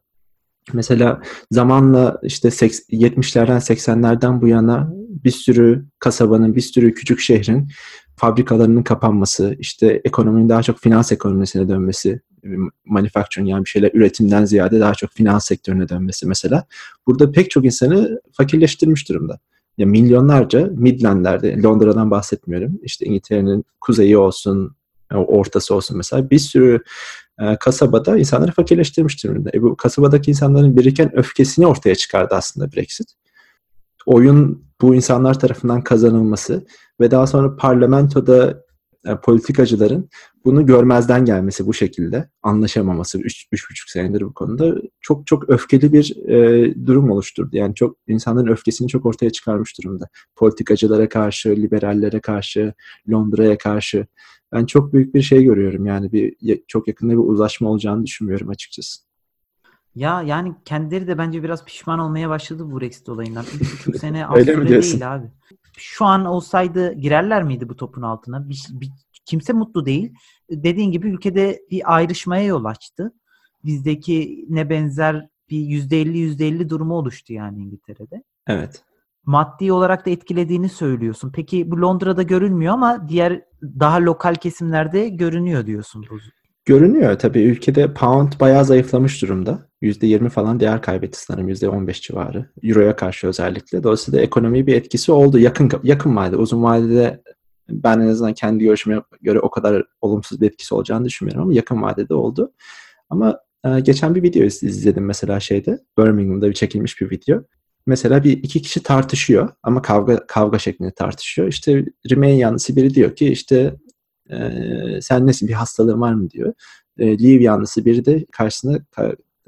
Mesela 0.74 1.22
zamanla 1.52 2.20
işte 2.24 2.48
70'lerden 2.48 3.58
80'lerden 3.58 4.42
bu 4.42 4.48
yana 4.48 4.94
bir 5.24 5.32
sürü 5.32 5.86
kasabanın, 6.00 6.56
bir 6.56 6.62
sürü 6.62 6.94
küçük 6.94 7.20
şehrin 7.20 7.68
fabrikalarının 8.16 8.84
kapanması, 8.84 9.56
işte 9.60 10.02
ekonominin 10.06 10.50
daha 10.50 10.64
çok 10.64 10.80
finans 10.80 11.12
ekonomisine 11.12 11.70
dönmesi, 11.70 12.22
manufacturing 12.86 13.50
yani 13.50 13.66
bir 13.66 13.70
şeyler 13.70 13.92
üretimden 13.94 14.46
ziyade 14.46 14.80
daha 14.80 14.94
çok 14.94 15.12
finans 15.12 15.46
sektörüne 15.46 15.90
dönmesi 15.90 16.28
mesela. 16.28 16.66
Burada 17.08 17.32
pek 17.32 17.52
çok 17.52 17.66
insanı 17.66 18.22
fakirleştirmiş 18.32 19.10
durumda. 19.10 19.40
Ya 19.78 19.86
milyonlarca 19.86 20.70
Midland'lerde, 20.72 21.62
Londra'dan 21.62 22.12
bahsetmiyorum. 22.12 22.80
İşte 22.84 23.06
İngiltere'nin 23.06 23.66
kuzeyi 23.82 24.18
olsun, 24.18 24.76
ortası 25.14 25.76
olsun 25.76 25.98
mesela 25.98 26.30
bir 26.30 26.40
sürü 26.40 26.84
e, 27.42 27.58
kasabada 27.60 28.18
insanları 28.18 28.52
fakirleştirmiş 28.52 29.24
durumda. 29.24 29.50
E, 29.54 29.62
bu 29.62 29.76
kasabadaki 29.76 30.32
insanların 30.32 30.78
biriken 30.78 31.18
öfkesini 31.18 31.68
ortaya 31.68 31.96
çıkardı 31.96 32.36
aslında 32.36 32.72
Brexit. 32.72 33.08
Oyun 34.06 34.66
bu 34.82 34.96
insanlar 34.96 35.40
tarafından 35.40 35.84
kazanılması 35.84 36.66
ve 37.00 37.12
daha 37.12 37.28
sonra 37.28 37.56
parlamentoda 37.56 38.64
e, 39.06 39.16
politikacıların 39.16 40.10
bunu 40.46 40.66
görmezden 40.66 41.26
gelmesi 41.26 41.68
bu 41.68 41.74
şekilde 41.74 42.30
anlaşamaması 42.44 43.20
3,5 43.20 43.92
senedir 43.92 44.22
bu 44.22 44.34
konuda 44.34 44.76
çok 45.02 45.28
çok 45.28 45.50
öfkeli 45.50 45.94
bir 45.94 46.30
e, 46.30 46.76
durum 46.86 47.12
oluşturdu. 47.12 47.50
Yani 47.52 47.76
çok 47.76 47.98
insanların 48.08 48.48
öfkesini 48.48 48.88
çok 48.88 49.06
ortaya 49.06 49.30
çıkarmış 49.30 49.78
durumda. 49.78 50.08
Politikacılara 50.36 51.10
karşı, 51.10 51.50
liberallere 51.50 52.20
karşı, 52.20 52.74
Londra'ya 53.12 53.58
karşı. 53.58 54.06
Ben 54.54 54.66
çok 54.66 54.94
büyük 54.94 55.16
bir 55.16 55.22
şey 55.22 55.44
görüyorum 55.44 55.86
yani 55.86 56.12
bir 56.12 56.36
çok 56.68 56.88
yakında 56.88 57.12
bir 57.12 57.18
uzlaşma 57.18 57.70
olacağını 57.70 58.06
düşünmüyorum 58.06 58.50
açıkçası. 58.50 59.11
Ya 59.96 60.22
yani 60.22 60.56
kendileri 60.66 61.08
de 61.08 61.18
bence 61.18 61.44
biraz 61.44 61.66
pişman 61.66 62.00
olmaya 62.00 62.30
başladı 62.30 62.72
bu 62.72 62.80
Brexit 62.80 63.10
olayından. 63.10 63.46
3,5 63.46 63.98
sene 64.00 64.28
az 64.28 64.46
süre 64.46 64.70
değil 64.70 65.14
abi. 65.16 65.28
Şu 65.78 66.06
an 66.06 66.26
olsaydı 66.26 66.94
girerler 66.94 67.44
miydi 67.44 67.70
bu 67.70 67.76
topun 67.76 68.02
altına? 68.02 68.50
Bir, 68.50 68.68
bir, 68.72 68.90
kimse 69.26 69.54
mutlu 69.54 69.86
değil. 69.86 70.14
Dediğin 70.50 70.92
gibi 70.92 71.10
ülkede 71.10 71.62
bir 71.72 71.96
ayrışmaya 71.96 72.46
yol 72.46 72.66
açtı. 72.66 73.14
Bizdeki 73.66 74.46
ne 74.50 74.70
benzer 74.70 75.28
bir 75.50 75.60
%50 75.60 76.18
%50 76.18 76.70
durumu 76.70 76.94
oluştu 76.94 77.34
yani 77.34 77.60
İngiltere'de. 77.60 78.24
Evet. 78.48 78.84
Maddi 79.26 79.72
olarak 79.72 80.06
da 80.06 80.10
etkilediğini 80.10 80.70
söylüyorsun. 80.70 81.32
Peki 81.36 81.72
bu 81.72 81.82
Londra'da 81.82 82.24
görülmüyor 82.24 82.74
ama 82.74 83.10
diğer 83.10 83.42
daha 83.64 84.02
lokal 84.02 84.36
kesimlerde 84.36 85.10
görünüyor 85.10 85.66
diyorsun 85.66 86.06
bu 86.10 86.18
Görünüyor 86.66 87.20
tabii 87.20 87.42
ülkede 87.42 87.94
pound 87.94 88.32
bayağı 88.40 88.66
zayıflamış 88.66 89.22
durumda. 89.22 89.68
%20 89.82 90.30
falan 90.30 90.60
değer 90.60 90.82
kaybetti 90.82 91.20
sanırım 91.20 91.50
%15 91.50 92.02
civarı. 92.02 92.50
Euro'ya 92.64 92.96
karşı 92.96 93.28
özellikle. 93.28 93.84
Dolayısıyla 93.84 94.22
ekonomi 94.22 94.68
bir 94.68 94.76
etkisi 94.76 95.12
oldu. 95.12 95.40
Yakın 95.40 95.72
yakın 95.84 96.16
vadede, 96.16 96.38
uzun 96.38 96.64
vadede 96.64 97.22
ben 97.70 98.00
en 98.00 98.08
azından 98.08 98.34
kendi 98.34 98.64
görüşüme 98.64 99.02
göre 99.22 99.40
o 99.40 99.50
kadar 99.50 99.84
olumsuz 100.02 100.42
bir 100.42 100.48
etkisi 100.48 100.76
olacağını 100.76 101.06
düşünmüyorum 101.06 101.44
ama 101.44 101.54
yakın 101.54 101.82
vadede 101.82 102.14
oldu. 102.14 102.54
Ama 103.10 103.40
e, 103.66 103.80
geçen 103.80 104.16
bir 104.16 104.24
video 104.24 104.44
izledim 104.44 105.06
mesela 105.06 105.40
şeyde. 105.40 105.80
Birmingham'da 105.98 106.50
bir 106.50 106.54
çekilmiş 106.54 107.02
bir 107.02 107.12
video. 107.12 107.44
Mesela 107.86 108.24
bir 108.24 108.32
iki 108.32 108.62
kişi 108.62 108.84
tartışıyor 108.84 109.50
ama 109.64 109.82
kavga 109.82 110.28
kavga 110.28 110.60
şeklinde 110.60 110.92
tartışıyor. 110.92 111.48
İşte 111.48 111.86
Remain 112.12 112.36
yanlısı 112.36 112.76
biri 112.76 112.94
diyor 112.94 113.16
ki 113.16 113.28
işte 113.28 113.76
sen 115.02 115.28
nesin 115.28 115.48
bir 115.48 115.54
hastalığın 115.54 116.02
var 116.02 116.14
mı 116.14 116.30
diyor. 116.30 116.54
E, 117.00 117.24
Leave 117.24 117.44
yanlısı 117.44 117.86
biri 117.86 118.06
de 118.06 118.26
karşısına 118.32 118.80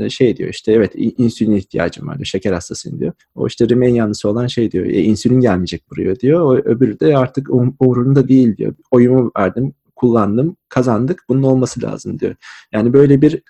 şey 0.09 0.37
diyor 0.37 0.49
işte 0.49 0.71
evet 0.71 0.91
insülin 0.95 1.55
ihtiyacım 1.55 2.07
var 2.07 2.15
diyor. 2.17 2.25
Şeker 2.25 2.53
hastasıyım 2.53 2.99
diyor. 2.99 3.13
O 3.35 3.47
işte 3.47 3.69
Remain 3.69 3.95
yanlısı 3.95 4.29
olan 4.29 4.47
şey 4.47 4.71
diyor. 4.71 4.85
E, 4.85 5.01
insülin 5.01 5.39
gelmeyecek 5.39 5.91
buraya 5.91 6.19
diyor. 6.19 6.41
O 6.41 6.55
öbürü 6.55 6.99
de 6.99 7.17
artık 7.17 7.49
um, 7.49 7.75
umurumda 7.79 8.27
değil 8.27 8.57
diyor. 8.57 8.73
Oyumu 8.91 9.31
verdim, 9.37 9.73
kullandım, 9.95 10.55
kazandık. 10.69 11.23
Bunun 11.29 11.43
olması 11.43 11.83
lazım 11.83 12.19
diyor. 12.19 12.35
Yani 12.71 12.93
böyle 12.93 13.21
bir 13.21 13.41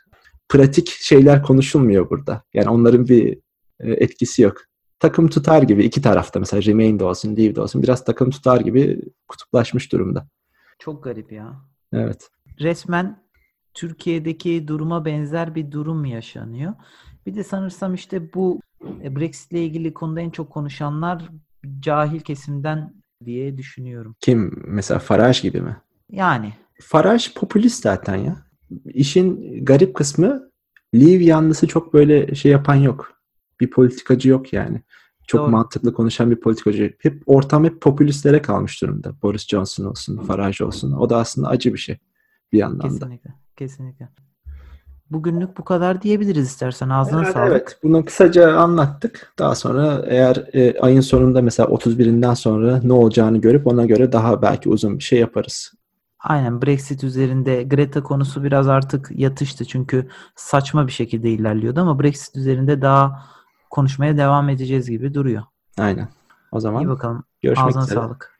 pratik 0.49 0.87
şeyler 0.89 1.43
konuşulmuyor 1.43 2.09
burada. 2.09 2.43
Yani 2.53 2.69
onların 2.69 3.07
bir 3.07 3.37
e, 3.79 3.91
etkisi 3.91 4.41
yok. 4.41 4.57
Takım 4.99 5.27
tutar 5.27 5.61
gibi 5.61 5.83
iki 5.83 6.01
tarafta 6.01 6.39
mesela 6.39 6.63
Remain 6.63 6.99
de 6.99 7.03
olsun, 7.03 7.37
Leave 7.37 7.55
de 7.55 7.61
olsun 7.61 7.83
biraz 7.83 8.05
takım 8.05 8.29
tutar 8.29 8.61
gibi 8.61 9.01
kutuplaşmış 9.27 9.91
durumda. 9.91 10.27
Çok 10.83 11.03
garip 11.03 11.31
ya. 11.31 11.55
Evet. 11.93 12.29
Resmen 12.59 13.23
Türkiye'deki 13.73 14.67
duruma 14.67 15.05
benzer 15.05 15.55
bir 15.55 15.71
durum 15.71 16.05
yaşanıyor. 16.05 16.73
Bir 17.25 17.35
de 17.35 17.43
sanırsam 17.43 17.93
işte 17.93 18.33
bu 18.33 18.59
e, 19.03 19.15
Brexit 19.15 19.51
ile 19.51 19.65
ilgili 19.65 19.93
konuda 19.93 20.21
en 20.21 20.29
çok 20.29 20.49
konuşanlar 20.49 21.29
cahil 21.79 22.19
kesimden 22.19 22.93
diye 23.25 23.57
düşünüyorum. 23.57 24.15
Kim? 24.19 24.63
Mesela 24.67 24.99
Farage 24.99 25.39
gibi 25.41 25.61
mi? 25.61 25.77
Yani. 26.09 26.53
Farage 26.81 27.25
popülist 27.35 27.83
zaten 27.83 28.15
ya. 28.15 28.37
İşin 28.85 29.65
garip 29.65 29.95
kısmı 29.95 30.49
Leave 30.95 31.23
yanlısı 31.23 31.67
çok 31.67 31.93
böyle 31.93 32.35
şey 32.35 32.51
yapan 32.51 32.75
yok. 32.75 33.21
Bir 33.59 33.69
politikacı 33.69 34.29
yok 34.29 34.53
yani. 34.53 34.81
Çok 35.27 35.41
Doğru. 35.41 35.51
mantıklı 35.51 35.93
konuşan 35.93 36.31
bir 36.31 36.39
politikacı. 36.39 36.93
Hep 36.99 37.23
ortam 37.25 37.63
hep 37.63 37.81
popülistlere 37.81 38.41
kalmış 38.41 38.81
durumda. 38.81 39.11
Boris 39.23 39.47
Johnson 39.47 39.85
olsun, 39.85 40.17
Farage 40.17 40.65
olsun. 40.65 40.91
O 40.91 41.09
da 41.09 41.17
aslında 41.17 41.47
acı 41.47 41.73
bir 41.73 41.79
şey 41.79 41.97
bir 42.51 42.57
yandan 42.57 42.89
Kesinlikle. 42.89 43.29
da. 43.29 43.33
Kesinlikle. 43.57 44.09
Kesinlikle. 44.09 44.23
Bugünlük 45.09 45.57
bu 45.57 45.63
kadar 45.63 46.01
diyebiliriz 46.01 46.47
istersen. 46.47 46.89
Ağzına 46.89 47.19
Herhalde 47.19 47.33
sağlık. 47.33 47.51
Evet. 47.51 47.79
Bunu 47.83 48.05
kısaca 48.05 48.57
anlattık. 48.57 49.33
Daha 49.39 49.55
sonra 49.55 50.05
eğer 50.07 50.49
e, 50.53 50.79
ayın 50.79 51.01
sonunda 51.01 51.41
mesela 51.41 51.69
31'inden 51.69 52.33
sonra 52.33 52.81
ne 52.83 52.93
olacağını 52.93 53.37
görüp 53.37 53.67
ona 53.67 53.85
göre 53.85 54.11
daha 54.11 54.41
belki 54.41 54.69
uzun 54.69 54.99
bir 54.99 55.03
şey 55.03 55.19
yaparız. 55.19 55.73
Aynen 56.19 56.61
Brexit 56.61 57.03
üzerinde 57.03 57.63
Greta 57.63 58.03
konusu 58.03 58.43
biraz 58.43 58.67
artık 58.67 59.11
yatıştı 59.15 59.65
çünkü 59.65 60.07
saçma 60.35 60.87
bir 60.87 60.91
şekilde 60.91 61.29
ilerliyordu 61.29 61.81
ama 61.81 61.99
Brexit 61.99 62.35
üzerinde 62.35 62.81
daha 62.81 63.25
konuşmaya 63.73 64.17
devam 64.17 64.49
edeceğiz 64.49 64.89
gibi 64.89 65.13
duruyor. 65.13 65.43
Aynen. 65.77 66.09
O 66.51 66.59
zaman 66.59 66.83
İyi 66.83 66.87
bakalım. 66.89 67.23
görüşmek 67.41 67.67
Ağzına 67.67 67.83
üzere. 67.83 67.95
sağlık. 67.99 68.32